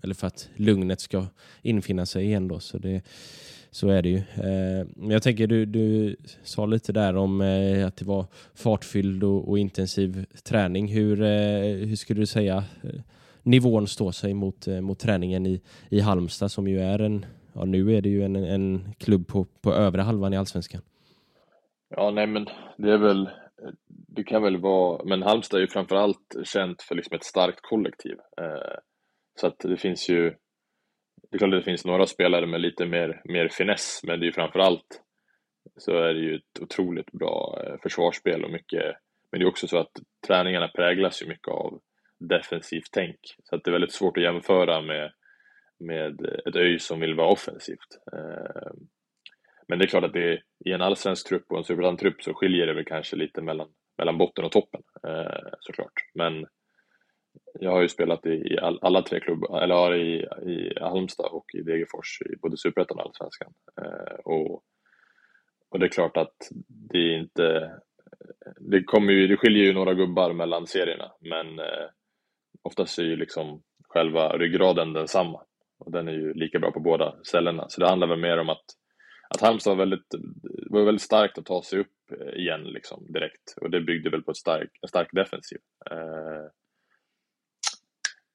eller 0.04 0.14
för 0.14 0.28
att 0.28 0.50
lugnet 0.56 1.00
ska 1.00 1.26
infinna 1.62 2.06
sig 2.06 2.26
igen 2.26 2.48
då. 2.48 2.60
Så, 2.60 2.78
det, 2.78 3.02
så 3.72 3.90
är 3.90 4.02
det 4.02 4.10
ju. 4.10 4.18
Eh, 4.18 4.88
men 4.96 5.10
jag 5.10 5.24
tänker 5.24 5.48
du, 5.48 5.66
du 5.66 6.16
sa 6.44 6.66
lite 6.66 6.94
där 6.94 7.16
om 7.16 7.42
eh, 7.42 7.88
att 7.88 7.98
det 7.98 8.06
var 8.06 8.26
fartfylld 8.54 9.24
och, 9.24 9.50
och 9.50 9.60
intensiv 9.60 10.26
träning. 10.44 10.88
Hur, 10.88 11.22
eh, 11.22 11.88
hur 11.88 11.96
skulle 11.96 12.20
du 12.20 12.26
säga 12.26 12.64
eh, 12.84 13.02
nivån 13.44 13.88
står 13.88 14.12
sig 14.12 14.34
mot, 14.34 14.68
eh, 14.68 14.82
mot 14.82 15.00
träningen 15.00 15.46
i, 15.46 15.62
i 15.90 16.00
Halmstad 16.00 16.52
som 16.52 16.68
ju 16.68 16.80
är 16.80 17.00
en 17.00 17.26
ja, 17.56 17.66
nu 17.66 17.96
är 17.96 18.02
det 18.02 18.10
ju 18.10 18.24
en, 18.24 18.36
en 18.36 18.94
klubb 18.98 19.28
på, 19.28 19.46
på 19.62 19.74
övre 19.74 20.02
halvan 20.02 20.34
i 20.34 20.38
allsvenskan. 20.38 20.82
Ja, 21.90 22.12
nej 22.12 22.28
men 22.28 22.46
det 22.78 22.92
är 22.92 22.98
väl, 22.98 23.30
det 23.88 24.24
kan 24.24 24.44
väl 24.44 24.58
vara, 24.58 25.04
men 25.06 25.24
Halmstad 25.24 25.58
är 25.58 25.62
ju 25.62 25.68
framförallt 25.68 26.36
känt 26.44 26.82
för 26.82 26.96
liksom 26.96 27.16
ett 27.16 27.24
starkt 27.24 27.60
kollektiv. 27.62 28.18
Eh, 28.42 28.78
så 29.36 29.48
att 29.48 29.60
det 29.60 29.78
finns 29.78 30.10
ju, 30.10 30.30
det 31.32 31.36
är 31.36 31.38
klart 31.38 31.54
att 31.54 31.60
det 31.60 31.72
finns 31.72 31.86
några 31.86 32.06
spelare 32.06 32.46
med 32.46 32.62
lite 32.62 32.86
mer, 32.86 33.22
mer 33.26 33.48
finess, 33.48 34.02
men 34.04 34.20
det 34.20 34.24
är 34.24 34.28
ju 34.28 34.34
framförallt 34.34 35.02
så 35.78 35.92
är 35.98 36.14
det 36.14 36.20
ju 36.20 36.36
ett 36.36 36.62
otroligt 36.62 37.12
bra 37.12 37.62
eh, 37.64 37.76
försvarsspel 37.84 38.44
och 38.44 38.52
mycket, 38.52 38.96
men 39.32 39.40
det 39.40 39.46
är 39.46 39.50
också 39.50 39.68
så 39.68 39.78
att 39.78 39.92
träningarna 40.28 40.68
präglas 40.68 41.22
ju 41.22 41.28
mycket 41.28 41.48
av 41.48 41.82
defensivt 42.20 42.90
tänk. 42.92 43.20
Så 43.44 43.56
att 43.56 43.64
det 43.64 43.70
är 43.70 43.74
väldigt 43.74 43.94
svårt 43.94 44.18
att 44.18 44.24
jämföra 44.24 44.82
med 44.82 45.12
med 45.80 46.22
ett 46.48 46.56
ÖIS 46.56 46.86
som 46.86 47.00
vill 47.00 47.16
vara 47.16 47.32
offensivt. 47.32 48.00
Ehm, 48.14 48.88
men 49.68 49.80
det 49.80 49.86
är 49.86 49.88
klart 49.88 50.04
att 50.04 50.14
det 50.14 50.34
är, 50.34 50.42
i 50.66 50.72
en 50.72 50.82
allsvensk 50.82 51.28
trupp 51.28 51.46
och 51.52 51.58
en 51.58 51.64
superettan-trupp 51.64 52.24
så 52.24 52.34
skiljer 52.34 52.66
det 52.68 52.74
väl 52.74 52.86
kanske 52.86 53.16
lite 53.16 53.42
mellan, 53.42 53.68
mellan 53.98 54.18
botten 54.18 54.46
och 54.46 54.52
toppen 54.52 54.82
eh, 55.08 55.50
såklart. 55.60 55.94
Men 56.14 56.46
jag 57.60 57.72
har 57.72 57.82
ju 57.82 57.90
spelat 57.90 58.26
i, 58.26 58.30
i 58.30 58.60
alla 58.60 59.02
tre 59.02 59.20
klubbar, 59.20 59.62
eller 59.62 59.96
i, 59.96 60.28
i 60.52 60.80
Halmstad 60.80 61.30
och 61.32 61.46
i 61.54 61.62
Degerfors 61.62 62.22
i 62.22 62.36
både 62.42 62.58
superettan 62.58 62.98
och 62.98 63.06
allsvenskan. 63.06 63.54
Eh, 63.82 64.16
och, 64.26 64.64
och 65.70 65.80
det 65.80 65.86
är 65.86 65.90
klart 65.90 66.18
att 66.18 66.36
det 66.68 66.98
är 66.98 67.20
inte 67.20 67.72
det, 68.60 68.84
kommer 68.84 69.14
ju, 69.14 69.28
det 69.28 69.38
skiljer 69.38 69.66
ju 69.66 69.74
några 69.74 69.94
gubbar 69.94 70.34
mellan 70.34 70.68
serierna 70.68 71.12
men 71.20 71.60
eh, 71.60 71.90
oftast 72.62 73.00
är 73.00 73.04
ju 73.04 73.16
liksom 73.16 73.64
själva 73.82 74.38
ryggraden 74.38 74.94
densamma. 74.94 75.42
Och 75.80 75.92
den 75.92 76.08
är 76.08 76.12
ju 76.12 76.34
lika 76.34 76.60
bra 76.60 76.72
på 76.72 76.80
båda 76.80 77.16
ställena. 77.24 77.66
Så 77.70 77.82
det 77.82 77.88
handlar 77.88 78.08
väl 78.08 78.20
mer 78.20 78.38
om 78.38 78.50
att, 78.50 78.66
att 79.30 79.42
Halmstad 79.42 79.78
var 79.78 79.86
väldigt, 79.86 80.16
var 80.70 80.86
väldigt 80.86 81.02
starkt 81.02 81.38
att 81.38 81.46
ta 81.46 81.62
sig 81.64 81.80
upp 81.80 82.12
eh, 82.12 82.40
igen 82.40 82.64
liksom, 82.64 83.06
direkt. 83.10 83.56
Och 83.62 83.70
det 83.70 83.82
byggde 83.82 84.10
väl 84.10 84.24
på 84.24 84.32
ett 84.32 84.38
stark, 84.38 84.70
en 84.82 84.90
stark 84.90 85.10
defensiv. 85.12 85.60
Eh, 85.92 86.46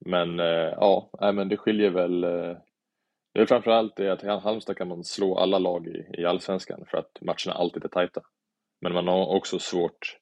men 0.06 0.40
eh, 0.40 0.74
ja, 0.76 1.10
men 1.34 1.48
det 1.48 1.56
skiljer 1.56 1.90
väl 1.90 2.24
eh, 2.24 2.56
det 3.34 3.40
är 3.40 3.46
framförallt 3.46 3.96
det 3.96 4.12
att 4.12 4.24
i 4.24 4.26
Halmstad 4.26 4.76
kan 4.76 4.88
man 4.88 5.04
slå 5.04 5.38
alla 5.38 5.58
lag 5.58 5.86
i, 5.86 6.20
i 6.20 6.24
allsvenskan 6.24 6.84
för 6.86 6.98
att 6.98 7.18
matcherna 7.20 7.58
alltid 7.58 7.84
är 7.84 7.88
tajta. 7.88 8.20
Men 8.80 8.92
man 8.92 9.08
har 9.08 9.26
också 9.26 9.58
svårt, 9.58 10.18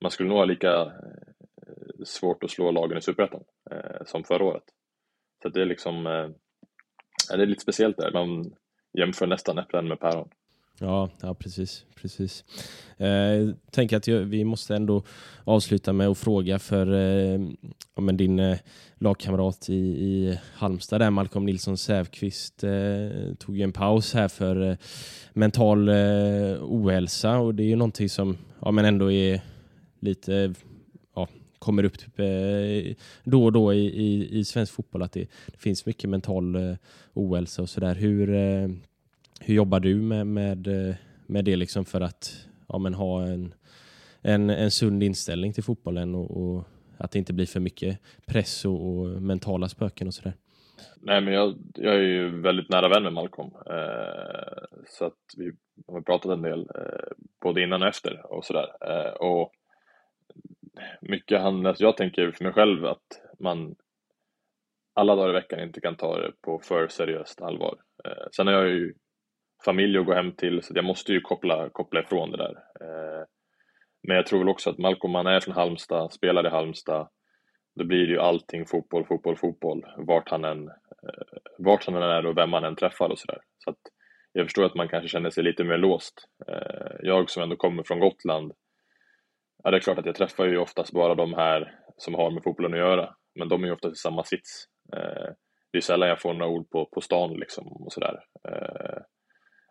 man 0.00 0.10
skulle 0.10 0.28
nog 0.28 0.38
ha 0.38 0.44
lika 0.44 0.80
eh, 0.82 2.04
svårt 2.04 2.44
att 2.44 2.50
slå 2.50 2.70
lagen 2.70 2.98
i 2.98 3.02
Superettan 3.02 3.44
eh, 3.70 4.04
som 4.06 4.24
förra 4.24 4.44
året. 4.44 4.64
Så 5.42 5.48
det 5.48 5.62
är 5.62 5.66
liksom, 5.66 6.06
eh, 6.06 6.28
det 7.36 7.42
är 7.42 7.46
lite 7.46 7.62
speciellt 7.62 7.96
där. 7.96 8.12
Man 8.12 8.54
jämför 8.98 9.26
nästan 9.26 9.58
äpplen 9.58 9.88
med 9.88 10.00
päron. 10.00 10.30
Ja, 10.78 11.10
ja 11.20 11.34
precis. 11.34 11.84
precis. 11.94 12.44
Eh, 12.96 13.48
tänk 13.70 13.92
att 13.92 14.06
jag, 14.06 14.20
vi 14.20 14.44
måste 14.44 14.76
ändå 14.76 15.02
avsluta 15.44 15.92
med 15.92 16.08
att 16.08 16.18
fråga 16.18 16.58
för 16.58 16.94
eh, 16.94 17.40
ja, 17.94 18.02
men 18.02 18.16
din 18.16 18.38
eh, 18.38 18.58
lagkamrat 18.98 19.68
i, 19.68 19.74
i 19.74 20.38
Halmstad, 20.54 21.00
där, 21.00 21.10
Malcolm 21.10 21.44
Nilsson 21.44 21.78
Säfqvist, 21.78 22.64
eh, 22.64 23.34
tog 23.38 23.56
ju 23.56 23.62
en 23.62 23.72
paus 23.72 24.14
här 24.14 24.28
för 24.28 24.70
eh, 24.70 24.76
mental 25.32 25.88
eh, 25.88 25.94
ohälsa 26.60 27.38
och 27.38 27.54
det 27.54 27.62
är 27.62 27.68
ju 27.68 27.76
någonting 27.76 28.08
som 28.08 28.36
ja, 28.60 28.70
men 28.70 28.84
ändå 28.84 29.12
är 29.12 29.40
lite 30.00 30.54
kommer 31.58 31.84
upp 31.84 31.98
typ, 31.98 32.20
då 33.24 33.44
och 33.44 33.52
då 33.52 33.74
i, 33.74 33.86
i, 33.86 34.38
i 34.38 34.44
svensk 34.44 34.72
fotboll 34.72 35.02
att 35.02 35.12
det, 35.12 35.28
det 35.46 35.58
finns 35.58 35.86
mycket 35.86 36.10
mental 36.10 36.54
eh, 36.54 36.76
ohälsa 37.14 37.62
och 37.62 37.68
sådär. 37.68 37.94
Hur, 37.94 38.34
eh, 38.34 38.68
hur 39.40 39.54
jobbar 39.54 39.80
du 39.80 39.94
med, 39.94 40.26
med, 40.26 40.68
med 41.26 41.44
det 41.44 41.56
liksom 41.56 41.84
för 41.84 42.00
att 42.00 42.46
ja, 42.68 42.78
men 42.78 42.94
ha 42.94 43.22
en, 43.22 43.54
en, 44.22 44.50
en 44.50 44.70
sund 44.70 45.02
inställning 45.02 45.52
till 45.52 45.64
fotbollen 45.64 46.14
och, 46.14 46.30
och 46.30 46.64
att 46.98 47.10
det 47.10 47.18
inte 47.18 47.32
blir 47.32 47.46
för 47.46 47.60
mycket 47.60 47.98
press 48.26 48.64
och, 48.64 48.88
och 48.88 49.22
mentala 49.22 49.68
spöken 49.68 50.06
och 50.06 50.14
sådär? 50.14 50.34
Nej, 50.96 51.20
men 51.20 51.34
jag, 51.34 51.58
jag 51.74 51.94
är 51.94 52.00
ju 52.00 52.40
väldigt 52.40 52.68
nära 52.68 52.88
vän 52.88 53.02
med 53.02 53.12
Malcolm. 53.12 53.50
Eh, 53.66 54.64
så 54.88 55.04
att 55.04 55.18
vi 55.36 55.52
har 55.86 56.00
pratat 56.00 56.32
en 56.32 56.42
del, 56.42 56.60
eh, 56.60 57.08
både 57.42 57.62
innan 57.62 57.82
och 57.82 57.88
efter 57.88 58.32
och 58.32 58.44
sådär. 58.44 58.68
Eh, 58.80 59.12
och 59.12 59.52
mycket 61.00 61.40
handlar, 61.40 61.70
alltså 61.70 61.84
jag 61.84 61.96
tänker 61.96 62.30
för 62.30 62.44
mig 62.44 62.52
själv 62.52 62.86
att 62.86 63.22
man 63.38 63.74
alla 64.94 65.16
dagar 65.16 65.30
i 65.30 65.32
veckan 65.32 65.60
inte 65.60 65.80
kan 65.80 65.96
ta 65.96 66.20
det 66.20 66.32
på 66.40 66.58
för 66.58 66.88
seriöst 66.88 67.42
allvar. 67.42 67.76
Eh, 68.04 68.26
sen 68.32 68.46
har 68.46 68.54
jag 68.54 68.68
ju 68.68 68.94
familj 69.64 69.98
att 69.98 70.06
gå 70.06 70.14
hem 70.14 70.32
till 70.32 70.62
så 70.62 70.72
jag 70.74 70.84
måste 70.84 71.12
ju 71.12 71.20
koppla, 71.20 71.68
koppla 71.68 72.00
ifrån 72.00 72.30
det 72.30 72.36
där. 72.36 72.54
Eh, 72.80 73.24
men 74.08 74.16
jag 74.16 74.26
tror 74.26 74.38
väl 74.38 74.48
också 74.48 74.70
att 74.70 74.78
Malcolm, 74.78 75.14
han 75.14 75.26
är 75.26 75.40
från 75.40 75.54
Halmstad, 75.54 76.12
spelar 76.12 76.46
i 76.46 76.50
Halmstad, 76.50 77.08
då 77.74 77.84
blir 77.84 78.06
det 78.06 78.12
ju 78.12 78.20
allting 78.20 78.66
fotboll, 78.66 79.06
fotboll, 79.06 79.36
fotboll, 79.36 79.86
vart 79.96 80.28
han 80.28 80.44
än, 80.44 80.68
eh, 80.68 81.38
vart 81.58 81.86
han 81.86 81.94
än 81.94 82.02
är 82.02 82.26
och 82.26 82.36
vem 82.36 82.52
han 82.52 82.64
än 82.64 82.76
träffar 82.76 83.08
och 83.08 83.18
sådär. 83.18 83.38
Så 83.58 83.70
att 83.70 83.78
jag 84.32 84.46
förstår 84.46 84.64
att 84.64 84.74
man 84.74 84.88
kanske 84.88 85.08
känner 85.08 85.30
sig 85.30 85.44
lite 85.44 85.64
mer 85.64 85.78
låst. 85.78 86.28
Eh, 86.48 86.96
jag 87.02 87.30
som 87.30 87.42
ändå 87.42 87.56
kommer 87.56 87.82
från 87.82 88.00
Gotland, 88.00 88.52
Ja, 89.66 89.70
det 89.70 89.76
är 89.76 89.80
klart 89.80 89.98
att 89.98 90.06
jag 90.06 90.14
träffar 90.14 90.46
ju 90.46 90.58
oftast 90.58 90.92
bara 90.92 91.14
de 91.14 91.34
här 91.34 91.74
som 91.96 92.14
har 92.14 92.30
med 92.30 92.42
fotbollen 92.42 92.72
att 92.72 92.78
göra, 92.78 93.14
men 93.34 93.48
de 93.48 93.62
är 93.62 93.66
ju 93.66 93.72
oftast 93.72 93.92
i 93.92 93.98
samma 93.98 94.24
sits. 94.24 94.64
Det 95.72 95.78
är 95.78 95.80
sällan 95.80 96.08
jag 96.08 96.20
får 96.20 96.34
några 96.34 96.52
ord 96.52 96.70
på, 96.70 96.86
på 96.86 97.00
stan 97.00 97.32
liksom 97.34 97.66
och 97.66 97.92
sådär. 97.92 98.20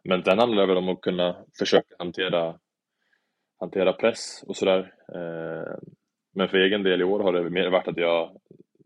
Men 0.08 0.22
den 0.22 0.40
handlar 0.40 0.68
väl 0.68 0.78
om 0.78 0.90
att 0.90 1.02
kunna 1.02 1.46
försöka 1.60 1.96
hantera, 2.00 2.60
hantera 3.60 3.94
press 3.94 4.44
och 4.48 4.56
sådär. 4.56 4.94
Eh, 5.14 5.78
men 6.34 6.50
för 6.50 6.58
egen 6.58 6.84
del 6.84 7.02
i 7.02 7.04
år 7.04 7.20
har 7.20 7.34
det 7.34 7.50
mer 7.50 7.70
varit 7.70 7.88
att 7.88 7.98
jag 7.98 8.38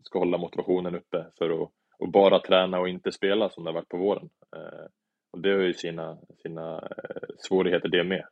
ska 0.02 0.18
hålla 0.18 0.38
motivationen 0.38 0.94
uppe 0.94 1.26
för 1.38 1.50
att, 1.50 1.70
och 1.98 2.08
bara 2.08 2.38
träna 2.38 2.80
och 2.80 2.88
inte 2.88 3.12
spela 3.12 3.50
som 3.50 3.64
det 3.64 3.70
har 3.70 3.74
varit 3.74 3.88
på 3.88 3.96
våren. 3.96 4.30
Eh, 4.56 4.86
och 5.30 5.40
det 5.40 5.50
har 5.50 5.58
ju 5.58 5.74
sina, 5.74 6.18
sina 6.42 6.74
eh, 6.78 7.28
svårigheter 7.38 7.88
det 7.88 8.04
med. 8.04 8.24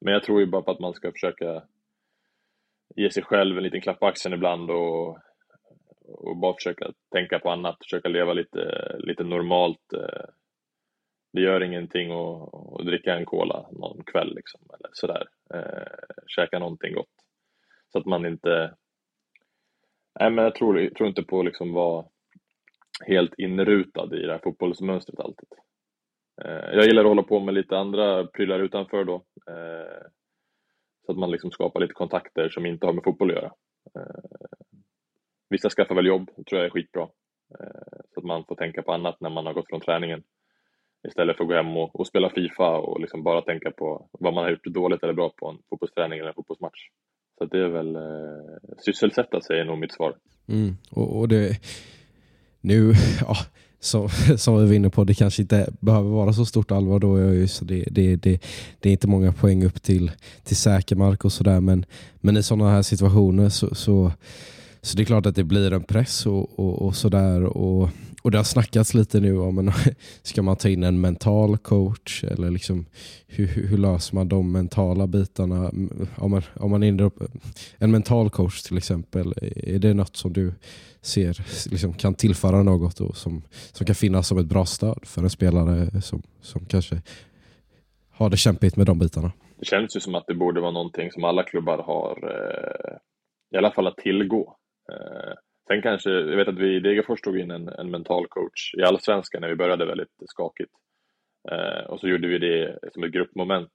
Men 0.00 0.12
jag 0.12 0.22
tror 0.22 0.40
ju 0.40 0.46
bara 0.46 0.62
på 0.62 0.70
att 0.70 0.80
man 0.80 0.94
ska 0.94 1.12
försöka 1.12 1.62
ge 2.96 3.10
sig 3.10 3.22
själv 3.22 3.56
en 3.56 3.62
liten 3.62 3.80
klapp 3.80 4.00
på 4.00 4.06
axeln 4.06 4.34
ibland 4.34 4.70
och, 4.70 5.18
och 6.04 6.36
bara 6.36 6.54
försöka 6.54 6.92
tänka 7.12 7.38
på 7.38 7.50
annat, 7.50 7.76
försöka 7.82 8.08
leva 8.08 8.32
lite, 8.32 8.94
lite 8.98 9.24
normalt. 9.24 9.92
Det 11.32 11.40
gör 11.40 11.62
ingenting 11.62 12.10
att, 12.10 12.54
att 12.80 12.86
dricka 12.86 13.14
en 13.14 13.24
cola 13.24 13.66
någon 13.72 14.04
kväll 14.04 14.34
liksom, 14.34 14.60
eller 14.78 14.90
sådär. 14.92 15.28
Eh, 15.54 16.18
käka 16.26 16.58
någonting 16.58 16.94
gott. 16.94 17.14
Så 17.92 17.98
att 17.98 18.06
man 18.06 18.26
inte 18.26 18.74
Nej, 20.20 20.30
men 20.30 20.44
jag 20.44 20.54
tror, 20.54 20.90
tror 20.90 21.08
inte 21.08 21.22
på 21.22 21.38
att 21.38 21.44
liksom 21.44 21.72
vara 21.72 22.04
helt 23.06 23.34
inrutad 23.38 24.16
i 24.16 24.26
det 24.26 24.32
här 24.32 24.40
fotbollsmönstret 24.44 25.20
alltid. 25.20 25.48
Eh, 26.44 26.74
jag 26.76 26.84
gillar 26.84 27.02
att 27.02 27.08
hålla 27.08 27.22
på 27.22 27.40
med 27.40 27.54
lite 27.54 27.78
andra 27.78 28.26
prylar 28.26 28.60
utanför 28.60 29.04
då. 29.04 29.14
Eh, 29.50 30.06
så 31.06 31.12
att 31.12 31.18
man 31.18 31.30
liksom 31.30 31.50
skapar 31.50 31.80
lite 31.80 31.94
kontakter 31.94 32.48
som 32.48 32.66
inte 32.66 32.86
har 32.86 32.92
med 32.92 33.04
fotboll 33.04 33.30
att 33.30 33.36
göra. 33.36 33.52
Eh, 33.96 34.50
vissa 35.50 35.70
skaffar 35.70 35.94
väl 35.94 36.06
jobb, 36.06 36.30
det 36.36 36.44
tror 36.44 36.58
jag 36.58 36.66
är 36.66 36.70
skitbra. 36.70 37.02
Eh, 37.60 37.98
så 38.14 38.20
att 38.20 38.26
man 38.26 38.44
får 38.44 38.56
tänka 38.56 38.82
på 38.82 38.92
annat 38.92 39.20
när 39.20 39.30
man 39.30 39.46
har 39.46 39.52
gått 39.52 39.68
från 39.68 39.80
träningen. 39.80 40.22
Istället 41.08 41.36
för 41.36 41.44
att 41.44 41.48
gå 41.48 41.56
hem 41.56 41.76
och, 41.76 42.00
och 42.00 42.06
spela 42.06 42.30
Fifa 42.30 42.78
och 42.78 43.00
liksom 43.00 43.22
bara 43.22 43.42
tänka 43.42 43.70
på 43.70 44.08
vad 44.12 44.34
man 44.34 44.44
har 44.44 44.50
gjort 44.50 44.66
dåligt 44.66 45.02
eller 45.02 45.12
bra 45.12 45.32
på 45.36 45.48
en 45.48 45.58
fotbollsträning 45.70 46.18
eller 46.18 46.28
en 46.28 46.34
fotbollsmatch. 46.34 46.88
Så 47.38 47.44
det 47.44 47.58
är 47.58 47.68
väl 47.68 47.96
eh, 47.96 48.02
sysselsätta 48.84 49.40
sig 49.40 49.60
är 49.60 49.64
nog 49.64 49.78
mitt 49.78 49.92
svar. 49.92 50.14
Mm. 50.48 50.76
Och, 50.90 51.18
och, 51.18 51.28
det, 51.28 51.60
nu, 52.60 52.92
ja, 53.20 53.36
som, 53.80 54.08
som 54.38 54.58
vi 54.58 54.66
var 54.66 54.74
inne 54.74 54.90
på, 54.90 55.04
det 55.04 55.14
kanske 55.14 55.42
inte 55.42 55.72
behöver 55.80 56.10
vara 56.10 56.32
så 56.32 56.44
stort 56.44 56.70
allvar 56.70 56.98
då. 56.98 57.46
Så 57.48 57.64
det, 57.64 57.84
det, 57.90 58.16
det, 58.16 58.42
det 58.80 58.88
är 58.88 58.92
inte 58.92 59.08
många 59.08 59.32
poäng 59.32 59.64
upp 59.64 59.82
till, 59.82 60.10
till 60.44 60.56
säker 60.56 60.96
mark 60.96 61.24
och 61.24 61.32
sådär. 61.32 61.60
Men, 61.60 61.84
men 62.20 62.36
i 62.36 62.42
sådana 62.42 62.70
här 62.70 62.82
situationer 62.82 63.48
så, 63.48 63.74
så, 63.74 64.12
så 64.82 64.96
det 64.96 65.02
är 65.02 65.04
klart 65.04 65.26
att 65.26 65.34
det 65.34 65.44
blir 65.44 65.72
en 65.72 65.82
press 65.82 66.26
och, 66.26 66.58
och, 66.58 66.82
och 66.82 66.96
sådär. 66.96 67.44
Och, 67.44 67.88
och 68.22 68.30
det 68.30 68.36
har 68.36 68.44
snackats 68.44 68.94
lite 68.94 69.20
nu 69.20 69.38
om, 69.38 69.72
ska 70.22 70.42
man 70.42 70.56
ta 70.56 70.68
in 70.68 70.82
en 70.82 71.00
mental 71.00 71.58
coach 71.58 72.24
eller 72.24 72.50
liksom, 72.50 72.86
hur, 73.26 73.46
hur 73.46 73.78
löser 73.78 74.14
man 74.14 74.28
de 74.28 74.52
mentala 74.52 75.06
bitarna? 75.06 75.70
Om 76.16 76.30
man, 76.30 76.42
om 76.54 76.70
man 76.70 76.82
in 76.82 77.10
en 77.78 77.90
mental 77.90 78.30
coach 78.30 78.62
till 78.62 78.78
exempel, 78.78 79.34
är 79.56 79.78
det 79.78 79.94
något 79.94 80.16
som 80.16 80.32
du 80.32 80.54
ser 81.00 81.40
liksom, 81.70 81.94
kan 81.94 82.14
tillföra 82.14 82.62
något 82.62 83.00
och 83.00 83.16
som, 83.16 83.42
som 83.72 83.86
kan 83.86 83.94
finnas 83.94 84.28
som 84.28 84.38
ett 84.38 84.46
bra 84.46 84.66
stöd 84.66 85.00
för 85.02 85.22
en 85.22 85.30
spelare 85.30 86.00
som, 86.02 86.22
som 86.40 86.64
kanske 86.64 87.02
har 88.10 88.30
det 88.30 88.36
kämpigt 88.36 88.76
med 88.76 88.86
de 88.86 88.98
bitarna? 88.98 89.32
Det 89.58 89.64
känns 89.64 89.96
ju 89.96 90.00
som 90.00 90.14
att 90.14 90.26
det 90.26 90.34
borde 90.34 90.60
vara 90.60 90.70
någonting 90.70 91.12
som 91.12 91.24
alla 91.24 91.42
klubbar 91.42 91.78
har 91.78 92.18
eh, 92.24 92.96
i 93.54 93.56
alla 93.56 93.70
fall 93.70 93.86
att 93.86 93.96
tillgå. 93.96 94.57
Eh, 94.92 95.34
sen 95.68 95.82
kanske, 95.82 96.10
jag 96.10 96.36
vet 96.36 96.48
att 96.48 96.58
vi 96.58 96.76
i 96.76 96.80
Degerfors 96.80 97.20
tog 97.20 97.38
in 97.38 97.50
en, 97.50 97.68
en 97.68 97.90
mental 97.90 98.26
coach 98.28 98.74
i 98.74 98.82
allsvenskan 98.82 99.40
när 99.40 99.48
vi 99.48 99.56
började 99.56 99.86
väldigt 99.86 100.14
skakigt. 100.26 100.72
Eh, 101.50 101.84
och 101.90 102.00
så 102.00 102.08
gjorde 102.08 102.28
vi 102.28 102.38
det 102.38 102.78
som 102.92 103.04
ett 103.04 103.12
gruppmoment. 103.12 103.72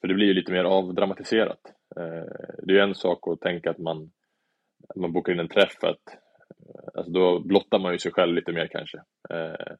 För 0.00 0.08
det 0.08 0.14
blir 0.14 0.26
ju 0.26 0.34
lite 0.34 0.52
mer 0.52 0.64
avdramatiserat. 0.64 1.60
Eh, 1.96 2.46
det 2.62 2.72
är 2.72 2.76
ju 2.76 2.80
en 2.80 2.94
sak 2.94 3.28
att 3.28 3.40
tänka 3.40 3.70
att 3.70 3.78
man, 3.78 4.10
att 4.88 4.96
man 4.96 5.12
bokar 5.12 5.32
in 5.32 5.40
en 5.40 5.48
träff, 5.48 5.84
att, 5.84 6.08
eh, 6.68 6.88
alltså 6.94 7.12
då 7.12 7.40
blottar 7.40 7.78
man 7.78 7.92
ju 7.92 7.98
sig 7.98 8.12
själv 8.12 8.34
lite 8.34 8.52
mer 8.52 8.66
kanske. 8.66 8.98
Eh, 9.30 9.74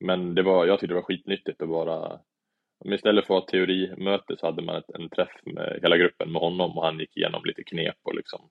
men 0.00 0.34
det 0.34 0.42
var, 0.42 0.66
jag 0.66 0.80
tyckte 0.80 0.92
det 0.92 1.00
var 1.00 1.02
skitnyttigt 1.02 1.62
att 1.62 1.68
bara 1.68 2.20
Istället 2.84 3.26
för 3.26 3.36
att 3.36 3.42
ha 3.42 3.48
teorimöte 3.50 4.36
så 4.36 4.46
hade 4.46 4.62
man 4.62 4.76
ett, 4.76 4.90
en 4.94 5.08
träff 5.08 5.40
med 5.42 5.78
hela 5.82 5.96
gruppen 5.96 6.32
med 6.32 6.42
honom 6.42 6.78
och 6.78 6.84
han 6.84 6.98
gick 6.98 7.16
igenom 7.16 7.42
lite 7.44 7.64
knep 7.64 7.96
och 8.02 8.14
liksom 8.14 8.50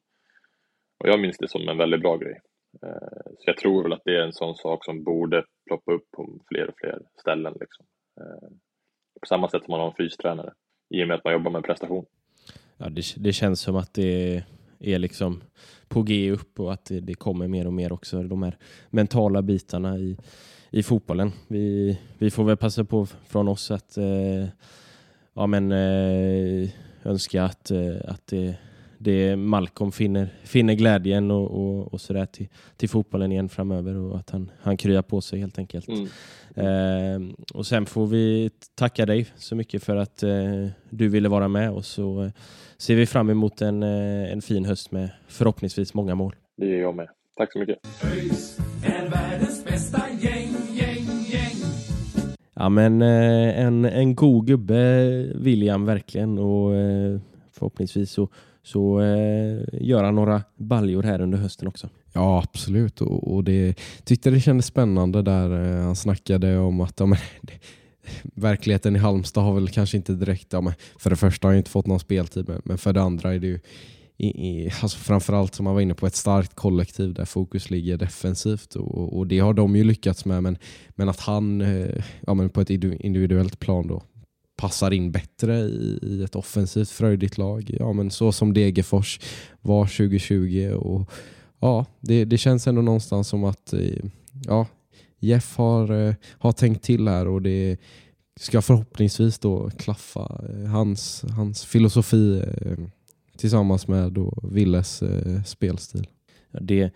och 1.06 1.12
jag 1.12 1.20
minns 1.20 1.38
det 1.38 1.48
som 1.48 1.70
en 1.70 1.78
väldigt 1.78 2.02
bra 2.02 2.18
grej. 2.18 2.39
Eh, 2.84 3.32
så 3.38 3.44
jag 3.46 3.58
tror 3.58 3.84
väl 3.84 3.94
att 3.94 4.02
det 4.06 4.15
är 4.15 4.22
en 4.22 4.34
sån 4.34 4.56
sak 4.56 4.86
som 4.86 5.04
borde 5.04 5.44
ploppa 5.68 5.91
upp 5.91 6.12
på 6.12 6.39
fler 6.48 6.68
och 6.68 6.76
fler 6.78 7.00
ställen. 7.22 7.54
Liksom. 7.60 7.86
Eh, 8.22 8.50
på 9.22 9.28
samma 9.28 9.50
sätt 9.50 9.63
som 9.63 9.72
man 9.72 9.80
har 9.80 9.88
en 9.88 9.96
fystränare, 9.96 10.54
i 10.89 11.04
och 11.04 11.08
med 11.08 11.18
att 11.18 11.24
man 11.24 11.34
jobbar 11.34 11.52
med 11.52 11.63
prestation. 11.63 12.06
Ja, 12.78 12.89
det, 12.89 13.04
det 13.18 13.34
känns 13.34 13.62
som 13.62 13.76
att 13.76 13.94
det 13.94 14.44
är 14.80 15.00
liksom 15.00 15.44
på 15.88 16.02
G 16.02 16.32
upp 16.32 16.60
och 16.60 16.74
att 16.74 16.86
det, 16.86 17.00
det, 17.00 17.13
kommer 17.13 17.48
mer 17.48 17.68
och 17.68 17.74
mer 17.74 17.94
också, 17.94 18.24
de 18.24 18.44
här 18.44 18.58
mentala 18.89 19.41
bitarna 19.41 19.98
i, 19.98 20.18
i 20.70 20.84
fotbollen. 20.84 21.32
Vi, 21.48 22.00
vi 22.18 22.32
får 22.32 22.44
väl 22.44 22.58
passa 22.58 22.84
på 22.84 23.06
från 23.06 23.48
oss 23.48 23.72
att 23.72 23.98
eh, 23.98 24.46
ja, 25.34 25.48
men, 25.48 25.72
eh, 25.72 26.70
önska 27.04 27.44
att, 27.44 27.72
eh, 27.72 27.96
att 28.08 28.28
det 28.28 28.56
det 29.06 29.36
Malcolm 29.36 29.91
finner, 29.91 30.28
finner 30.44 30.74
glädjen 30.74 31.32
och, 31.32 31.52
och, 31.52 31.94
och 31.94 32.02
sådär 32.02 32.26
till, 32.26 32.48
till 32.78 32.89
fotbollen 32.89 33.32
igen 33.32 33.50
framöver 33.50 33.96
och 33.96 34.18
att 34.18 34.30
han, 34.30 34.52
han 34.62 34.78
kryar 34.78 35.02
på 35.02 35.22
sig 35.22 35.39
helt 35.39 35.60
enkelt. 35.60 35.88
Mm. 35.88 36.08
Eh, 36.56 37.36
och 37.54 37.65
sen 37.65 37.86
får 37.86 38.08
vi 38.08 38.50
tacka 38.76 39.06
dig 39.06 39.28
så 39.36 39.56
mycket 39.56 39.84
för 39.84 39.96
att 39.96 40.24
eh, 40.24 40.68
du 40.89 41.10
ville 41.10 41.30
vara 41.30 41.48
med 41.48 41.72
och 41.72 41.86
så 41.86 42.24
eh, 42.24 42.32
ser 42.78 42.96
vi 42.96 43.06
fram 43.06 43.30
emot 43.30 43.62
en, 43.62 43.84
eh, 43.84 44.32
en 44.32 44.41
fin 44.41 44.65
höst 44.65 44.91
med 44.91 45.10
förhoppningsvis 45.28 45.94
många 45.94 46.15
mål. 46.15 46.36
Det 46.58 46.65
gör 46.65 46.80
jag 46.80 46.96
med. 46.96 47.08
Tack 47.38 47.52
så 47.52 47.60
mycket. 47.60 47.78
Ja 52.54 52.70
men 52.70 53.02
eh, 53.02 53.60
en, 53.60 53.86
en 53.86 54.15
god 54.15 54.48
gubbe 54.48 55.08
William 55.36 55.86
verkligen 55.86 56.38
och 56.38 56.76
eh, 56.76 57.20
förhoppningsvis 57.52 58.12
så 58.12 58.30
så 58.65 59.01
eh, 59.01 59.63
göra 59.71 60.12
några 60.12 60.43
baljor 60.58 61.04
här 61.04 61.21
under 61.21 61.38
hösten 61.38 61.67
också. 61.67 61.89
Ja, 62.13 62.43
absolut. 62.43 63.01
Och, 63.01 63.36
och 63.36 63.43
det 63.43 63.80
tyckte 64.04 64.30
det 64.30 64.39
kändes 64.39 64.65
spännande 64.65 65.21
där 65.21 65.78
eh, 65.78 65.84
han 65.84 65.95
snackade 65.95 66.58
om 66.58 66.82
att 66.82 66.99
ja, 66.99 67.06
men, 67.06 67.19
det, 67.41 67.54
verkligheten 68.23 68.95
i 68.95 68.99
Halmstad 68.99 69.43
har 69.43 69.54
väl 69.54 69.69
kanske 69.69 69.97
inte 69.97 70.13
direkt, 70.13 70.54
ja, 70.54 70.62
men, 70.62 70.73
för 70.99 71.10
det 71.10 71.15
första 71.15 71.47
har 71.47 71.51
han 71.51 71.58
inte 71.58 71.69
fått 71.69 71.88
någon 71.88 71.99
speltid, 71.99 72.47
men, 72.47 72.62
men 72.65 72.78
för 72.78 72.93
det 72.93 73.01
andra 73.01 73.34
är 73.34 73.39
det 73.39 73.47
ju 73.47 73.60
i, 74.17 74.28
i, 74.28 74.71
alltså 74.82 74.97
framförallt 74.97 75.56
som 75.56 75.63
man 75.63 75.73
var 75.73 75.82
inne 75.82 75.93
på 75.93 76.08
ett 76.08 76.15
starkt 76.15 76.56
kollektiv 76.56 77.13
där 77.13 77.25
fokus 77.25 77.69
ligger 77.69 77.97
defensivt 77.97 78.75
och, 78.75 79.17
och 79.17 79.28
det 79.28 79.39
har 79.39 79.54
de 79.54 79.75
ju 79.75 79.84
lyckats 79.84 80.25
med 80.25 80.43
men, 80.43 80.58
men 80.89 81.10
att 81.10 81.19
han 81.19 81.62
eh, 81.62 82.04
ja, 82.28 82.34
men 82.34 82.49
på 82.49 82.62
ett 82.62 82.69
individuellt 82.69 83.60
plan 83.60 83.88
då 83.88 84.04
passar 84.56 84.91
in 84.91 85.12
bättre 85.12 85.60
i, 85.60 86.00
i 86.02 86.24
ett 86.24 86.36
offensivt 86.36 86.89
fröjdigt 86.89 87.38
lag. 87.38 87.76
Ja, 87.80 87.94
men 87.94 88.12
så 88.12 88.32
som 88.32 88.54
Degerfors 88.54 89.20
var 89.62 89.86
2020. 89.86 90.72
Och, 90.76 91.10
ja, 91.60 91.86
det, 92.00 92.26
det 92.26 92.38
känns 92.38 92.68
ändå 92.68 92.82
någonstans 92.82 93.28
som 93.28 93.44
att 93.44 93.74
eh, 93.74 94.06
ja, 94.46 94.68
Jeff 95.20 95.58
har, 95.58 96.08
eh, 96.08 96.15
har 96.32 96.52
tänkt 96.52 96.84
till 96.84 97.08
här 97.08 97.28
och 97.28 97.41
det 97.41 97.78
ska 98.39 98.62
förhoppningsvis 98.62 99.39
då 99.39 99.70
klaffa 99.70 100.41
eh, 100.50 100.70
hans, 100.70 101.26
hans 101.36 101.65
filosofi 101.65 102.44
tillsammans 103.38 103.88
med 103.88 104.12
då 104.12 104.34
Willes 104.44 105.04
spelstil. 105.46 106.08
Det, 106.62 106.91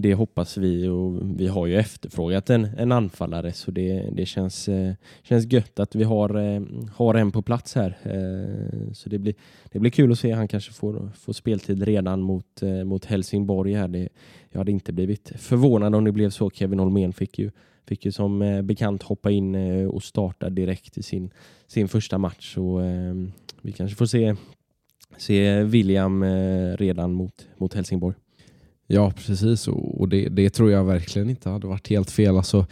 det 0.00 0.14
hoppas 0.14 0.56
vi 0.56 0.88
och 0.88 1.40
vi 1.40 1.46
har 1.46 1.66
ju 1.66 1.76
efterfrågat 1.76 2.50
en, 2.50 2.64
en 2.64 2.92
anfallare 2.92 3.52
så 3.52 3.70
det, 3.70 4.08
det 4.12 4.26
känns, 4.26 4.68
eh, 4.68 4.94
känns 5.22 5.52
gött 5.52 5.80
att 5.80 5.94
vi 5.94 6.04
har, 6.04 6.36
eh, 6.36 6.62
har 6.94 7.14
en 7.14 7.32
på 7.32 7.42
plats 7.42 7.74
här. 7.74 7.98
Eh, 8.02 8.92
så 8.92 9.08
det 9.08 9.18
blir, 9.18 9.34
det 9.72 9.78
blir 9.78 9.90
kul 9.90 10.12
att 10.12 10.18
se. 10.18 10.32
Han 10.32 10.48
kanske 10.48 10.72
får, 10.72 11.10
får 11.14 11.32
speltid 11.32 11.82
redan 11.82 12.20
mot, 12.20 12.62
eh, 12.62 12.84
mot 12.84 13.04
Helsingborg 13.04 13.74
här. 13.74 13.88
Det, 13.88 14.08
jag 14.50 14.58
hade 14.58 14.72
inte 14.72 14.92
blivit 14.92 15.32
förvånad 15.36 15.94
om 15.94 16.04
det 16.04 16.12
blev 16.12 16.30
så. 16.30 16.50
Kevin 16.50 16.78
Holmén 16.78 17.12
fick 17.12 17.38
ju, 17.38 17.50
fick 17.88 18.04
ju 18.04 18.12
som 18.12 18.42
eh, 18.42 18.62
bekant 18.62 19.02
hoppa 19.02 19.30
in 19.30 19.54
eh, 19.54 19.88
och 19.88 20.02
starta 20.02 20.50
direkt 20.50 20.98
i 20.98 21.02
sin, 21.02 21.30
sin 21.66 21.88
första 21.88 22.18
match. 22.18 22.54
Så, 22.54 22.80
eh, 22.80 23.14
vi 23.62 23.72
kanske 23.72 23.96
får 23.96 24.06
se, 24.06 24.36
se 25.16 25.62
William 25.62 26.22
eh, 26.22 26.76
redan 26.76 27.12
mot, 27.12 27.48
mot 27.56 27.74
Helsingborg. 27.74 28.14
Ja, 28.90 29.12
precis. 29.16 29.68
Och 29.68 30.08
det, 30.08 30.28
det, 30.28 30.50
tror 30.50 30.70
jag 30.70 30.84
verkligen 30.84 31.30
inte 31.30 31.48
hade 31.48 31.66
varit 31.66 31.88
helt 31.88 32.10
fel. 32.10 32.36
Alltså, 32.36 32.66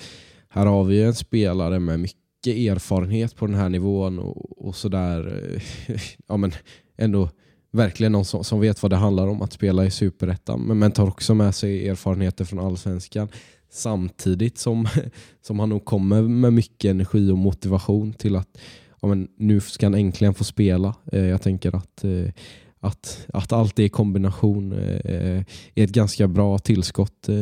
här 0.48 0.66
har 0.66 0.84
vi 0.84 1.02
en 1.02 1.14
spelare 1.14 1.78
med 1.80 2.00
mycket 2.00 2.56
erfarenhet 2.56 3.36
på 3.36 3.46
den 3.46 3.54
här 3.54 3.68
nivån 3.68 4.18
och, 4.18 4.66
och 4.66 4.76
sådär. 4.76 5.42
ja, 6.28 6.36
men 6.36 6.52
ändå 6.96 7.30
verkligen 7.72 8.12
någon 8.12 8.24
som, 8.24 8.44
som, 8.44 8.60
vet 8.60 8.82
vad 8.82 8.92
det 8.92 8.96
handlar 8.96 9.26
om 9.26 9.42
att 9.42 9.52
spela 9.52 9.84
i 9.84 9.90
superettan. 9.90 10.60
Men, 10.60 10.78
men 10.78 10.92
tar 10.92 11.08
också 11.08 11.34
med 11.34 11.54
sig 11.54 11.88
erfarenheter 11.88 12.44
från 12.44 12.58
allsvenskan. 12.58 13.28
Samtidigt 13.70 14.58
som, 14.58 14.88
som 15.42 15.58
han 15.58 15.68
nog 15.68 15.84
kommer 15.84 16.22
med 16.22 16.52
mycket 16.52 16.90
energi 16.90 17.30
och 17.30 17.38
motivation 17.38 18.12
till 18.12 18.36
att 18.36 18.58
ja, 19.00 19.08
men 19.08 19.28
nu 19.36 19.60
ska 19.60 19.86
han 19.86 19.94
äntligen 19.94 20.34
få 20.34 20.44
spela. 20.44 20.94
Eh, 21.12 21.24
jag 21.24 21.42
tänker 21.42 21.76
att 21.76 22.04
eh, 22.04 22.32
att, 22.80 23.26
att 23.32 23.52
allt 23.52 23.76
det 23.76 23.84
i 23.84 23.88
kombination 23.88 24.72
eh, 24.72 25.42
är 25.74 25.84
ett 25.84 25.90
ganska 25.90 26.28
bra 26.28 26.58
tillskott 26.58 27.28
eh, 27.28 27.36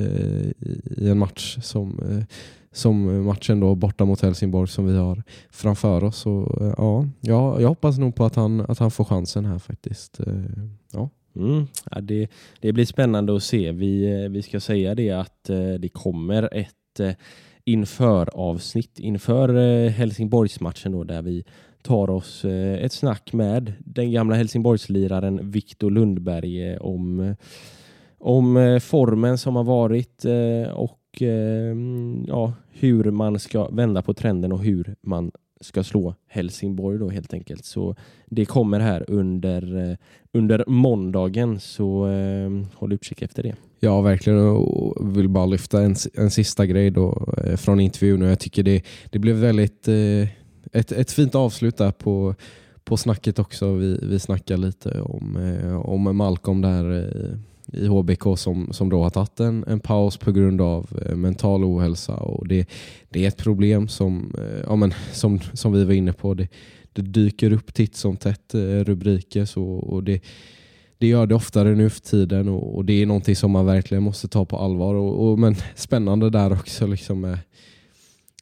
i 0.97 1.09
en 1.09 1.18
match 1.18 1.59
som, 1.62 1.99
eh, 2.11 2.37
som 2.72 3.24
matchen 3.24 3.61
då 3.61 3.74
borta 3.74 4.05
mot 4.05 4.20
Helsingborg 4.20 4.68
som 4.68 4.87
vi 4.87 4.97
har 4.97 5.22
framför 5.51 6.05
oss. 6.05 6.26
Och, 6.26 6.62
eh, 6.62 6.74
ja, 6.78 7.09
jag, 7.20 7.62
jag 7.62 7.68
hoppas 7.68 7.99
nog 7.99 8.14
på 8.14 8.24
att 8.24 8.35
han, 8.35 8.61
att 8.61 8.78
han 8.78 8.91
får 8.91 9.05
chansen 9.05 9.45
här 9.45 9.59
faktiskt. 9.59 10.20
Eh, 10.20 10.35
ja. 10.93 11.11
Mm. 11.37 11.66
Ja, 11.91 12.01
det, 12.01 12.28
det 12.61 12.72
blir 12.72 12.87
spännande 12.87 13.37
att 13.37 13.43
se. 13.43 13.72
Vi, 13.72 14.22
eh, 14.22 14.30
vi 14.30 14.43
ska 14.43 14.61
säga 14.61 14.95
det 14.95 15.11
att 15.11 15.45
det 15.78 15.89
kommer 15.93 16.49
ett 16.53 17.16
inför 17.64 18.28
avsnitt 18.35 18.99
inför 18.99 19.89
Helsingborgsmatchen 19.89 20.93
då 20.93 21.05
där 21.05 21.22
vi 21.22 21.45
tar 21.85 22.11
oss 22.11 22.45
eh, 22.45 22.85
ett 22.85 22.93
snack 22.93 23.32
med 23.32 23.72
den 23.78 24.12
gamla 24.12 24.37
Helsingborgsliraren 24.37 25.51
Viktor 25.51 25.91
Lundberg 25.91 26.70
eh, 26.70 26.80
om, 26.80 27.35
om 28.18 28.57
eh, 28.57 28.78
formen 28.78 29.39
som 29.39 29.57
har 29.57 29.64
varit 29.64 30.24
och 30.74 31.01
ja, 32.26 32.53
hur 32.72 33.11
man 33.11 33.39
ska 33.39 33.68
vända 33.68 34.03
på 34.03 34.14
trenden 34.14 34.53
och 34.53 34.64
hur 34.64 34.95
man 35.03 35.30
ska 35.61 35.85
slå 35.85 36.14
Helsingborg 36.28 36.99
då 36.99 37.09
helt 37.09 37.35
enkelt. 37.35 37.64
Så 37.64 37.97
det 38.26 38.45
kommer 38.45 38.80
här 38.80 39.05
under, 39.09 39.97
under 40.32 40.64
måndagen 40.66 41.61
så 41.61 42.09
eh, 42.09 42.51
håll 42.74 42.93
utkik 42.93 43.22
efter 43.22 43.43
det. 43.43 43.55
Ja, 43.80 44.01
verkligen. 44.01 44.39
Och 44.39 45.16
vill 45.18 45.28
bara 45.28 45.47
lyfta 45.47 45.82
en, 45.82 45.95
en 46.14 46.30
sista 46.30 46.66
grej 46.66 46.91
då 46.91 47.35
eh, 47.45 47.57
från 47.57 47.80
intervjun. 47.80 48.22
Och 48.22 48.28
jag 48.28 48.41
tycker 48.41 48.62
det, 48.62 48.82
det 49.11 49.18
blev 49.18 49.37
väldigt 49.37 49.89
eh, 49.89 50.28
ett, 50.72 50.92
ett 50.92 51.12
fint 51.12 51.34
avslut 51.34 51.76
där 51.76 51.90
på, 51.90 52.34
på 52.84 52.96
snacket 52.96 53.38
också. 53.38 53.72
Vi, 53.72 53.98
vi 54.02 54.18
snackar 54.18 54.56
lite 54.56 55.00
om, 55.00 55.36
eh, 55.36 55.76
om 55.76 56.16
Malcolm 56.16 56.60
där 56.60 56.98
eh, 56.98 57.38
i 57.72 57.86
HBK 57.86 58.38
som, 58.38 58.68
som 58.72 58.88
då 58.88 59.02
har 59.02 59.10
tagit 59.10 59.40
en, 59.40 59.64
en 59.68 59.80
paus 59.80 60.16
på 60.16 60.32
grund 60.32 60.60
av 60.60 61.02
eh, 61.06 61.16
mental 61.16 61.64
ohälsa. 61.64 62.14
Och 62.14 62.48
det, 62.48 62.68
det 63.08 63.24
är 63.24 63.28
ett 63.28 63.36
problem 63.36 63.88
som, 63.88 64.34
eh, 64.38 64.64
ja, 64.66 64.76
men, 64.76 64.94
som, 65.12 65.40
som 65.52 65.72
vi 65.72 65.84
var 65.84 65.92
inne 65.92 66.12
på. 66.12 66.34
Det, 66.34 66.48
det 66.92 67.02
dyker 67.02 67.52
upp 67.52 67.74
titt 67.74 67.96
som 67.96 68.16
tätt 68.16 68.54
eh, 68.54 68.60
rubriker 68.60 69.44
så, 69.44 69.64
och 69.64 70.04
det, 70.04 70.22
det 70.98 71.06
gör 71.06 71.26
det 71.26 71.34
oftare 71.34 71.74
nu 71.74 71.90
för 71.90 72.00
tiden 72.00 72.48
och, 72.48 72.76
och 72.76 72.84
det 72.84 73.02
är 73.02 73.06
någonting 73.06 73.36
som 73.36 73.50
man 73.50 73.66
verkligen 73.66 74.02
måste 74.02 74.28
ta 74.28 74.44
på 74.44 74.58
allvar. 74.58 74.94
Och, 74.94 75.28
och 75.28 75.38
men 75.38 75.56
spännande 75.74 76.30
där 76.30 76.52
också 76.52 76.86
liksom 76.86 77.20
med, 77.20 77.38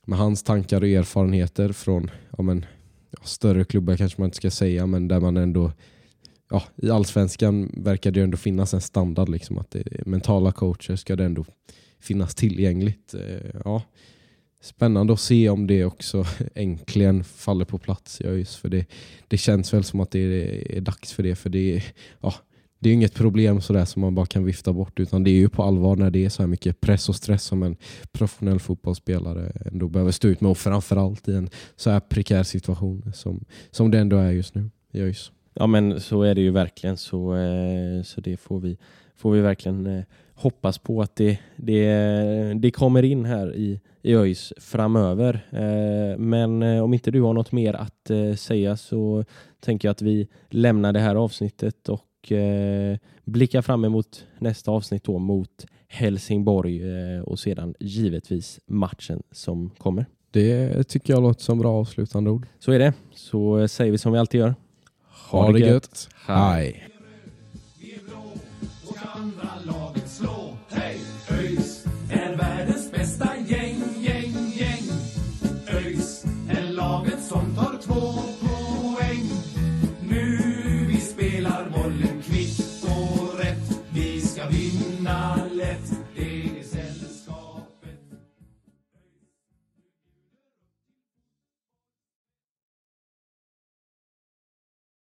med 0.06 0.18
hans 0.18 0.42
tankar 0.42 0.80
och 0.80 0.88
erfarenheter 0.88 1.72
från 1.72 2.10
ja, 2.36 2.42
men, 2.42 2.66
ja, 3.10 3.18
större 3.24 3.64
klubbar 3.64 3.96
kanske 3.96 4.20
man 4.20 4.26
inte 4.26 4.36
ska 4.36 4.50
säga, 4.50 4.86
men 4.86 5.08
där 5.08 5.20
man 5.20 5.36
ändå 5.36 5.72
ja, 6.50 6.62
i 6.76 6.90
allsvenskan 6.90 7.70
verkar 7.76 8.10
det 8.10 8.20
ändå 8.20 8.36
finnas 8.36 8.74
en 8.74 8.80
standard 8.80 9.28
liksom 9.28 9.58
att 9.58 9.70
det, 9.70 10.06
mentala 10.06 10.52
coacher 10.52 10.96
ska 10.96 11.16
det 11.16 11.24
ändå 11.24 11.44
finnas 12.00 12.34
tillgängligt. 12.34 13.14
Eh, 13.14 13.60
Ja, 13.64 13.82
spännande 14.60 15.12
att 15.12 15.20
se 15.20 15.48
om 15.48 15.66
det 15.66 15.84
också 15.84 16.24
äntligen 16.54 17.24
faller 17.24 17.64
på 17.64 17.78
plats 17.78 18.20
Ja, 18.24 18.30
just 18.30 18.54
för 18.54 18.68
det, 18.68 18.86
det 19.28 19.36
känns 19.36 19.74
väl 19.74 19.84
som 19.84 20.00
att 20.00 20.10
det 20.10 20.18
är, 20.18 20.72
är 20.76 20.80
dags 20.80 21.12
för 21.12 21.22
det 21.22 21.36
för 21.36 21.50
det 21.50 21.82
ja, 22.20 22.34
det 22.82 22.90
är 22.90 22.94
inget 22.94 23.14
problem 23.14 23.60
sådär 23.60 23.84
som 23.84 24.02
man 24.02 24.14
bara 24.14 24.26
kan 24.26 24.44
vifta 24.44 24.72
bort 24.72 25.00
utan 25.00 25.24
det 25.24 25.30
är 25.30 25.38
ju 25.38 25.48
på 25.48 25.62
allvar 25.62 25.96
när 25.96 26.10
det 26.10 26.24
är 26.24 26.28
så 26.28 26.42
här 26.42 26.46
mycket 26.48 26.80
press 26.80 27.08
och 27.08 27.16
stress 27.16 27.44
som 27.44 27.62
en 27.62 27.76
professionell 28.12 28.58
fotbollsspelare 28.58 29.52
ändå 29.64 29.88
behöver 29.88 30.12
stå 30.12 30.28
ut 30.28 30.40
med 30.40 30.50
och 30.50 30.58
framförallt 30.58 31.28
i 31.28 31.34
en 31.34 31.48
så 31.76 31.90
här 31.90 32.00
prekär 32.00 32.42
situation 32.42 33.12
som, 33.14 33.44
som 33.70 33.90
det 33.90 33.98
ändå 33.98 34.16
är 34.16 34.30
just 34.30 34.54
nu 34.54 34.70
i 34.92 35.00
ÖIS. 35.00 35.32
Ja 35.54 35.66
men 35.66 36.00
så 36.00 36.22
är 36.22 36.34
det 36.34 36.40
ju 36.40 36.50
verkligen 36.50 36.96
så, 36.96 37.36
eh, 37.36 38.02
så 38.02 38.20
det 38.20 38.36
får 38.36 38.60
vi, 38.60 38.78
får 39.16 39.32
vi 39.32 39.40
verkligen 39.40 39.86
eh, 39.86 40.04
hoppas 40.34 40.78
på 40.78 41.02
att 41.02 41.16
det, 41.16 41.38
det, 41.56 41.88
det 42.54 42.70
kommer 42.70 43.02
in 43.02 43.24
här 43.24 43.56
i, 43.56 43.80
i 44.02 44.14
ÖIS 44.14 44.52
framöver. 44.56 45.46
Eh, 45.50 46.18
men 46.18 46.62
om 46.62 46.94
inte 46.94 47.10
du 47.10 47.20
har 47.20 47.32
något 47.32 47.52
mer 47.52 47.74
att 47.74 48.10
säga 48.38 48.76
så 48.76 49.24
tänker 49.60 49.88
jag 49.88 49.92
att 49.92 50.02
vi 50.02 50.28
lämnar 50.50 50.92
det 50.92 51.00
här 51.00 51.14
avsnittet 51.14 51.88
och 51.88 52.00
eh, 52.30 52.98
blickar 53.24 53.62
fram 53.62 53.84
emot 53.84 54.26
nästa 54.38 54.70
avsnitt 54.70 55.04
då 55.04 55.18
mot 55.18 55.66
Helsingborg 55.88 56.82
eh, 56.82 57.20
och 57.22 57.38
sedan 57.38 57.74
givetvis 57.80 58.60
matchen 58.66 59.22
som 59.30 59.70
kommer. 59.70 60.06
Det 60.30 60.84
tycker 60.84 61.12
jag 61.12 61.22
låter 61.22 61.42
som 61.42 61.58
bra 61.58 61.80
avslutande 61.80 62.30
ord. 62.30 62.46
Så 62.58 62.72
är 62.72 62.78
det. 62.78 62.92
Så 63.14 63.58
eh, 63.58 63.66
säger 63.66 63.92
vi 63.92 63.98
som 63.98 64.12
vi 64.12 64.18
alltid 64.18 64.40
gör. 64.40 64.54
Ha, 65.30 65.52
det 65.52 65.58
gött. 65.58 66.08
Hej. 66.26 66.88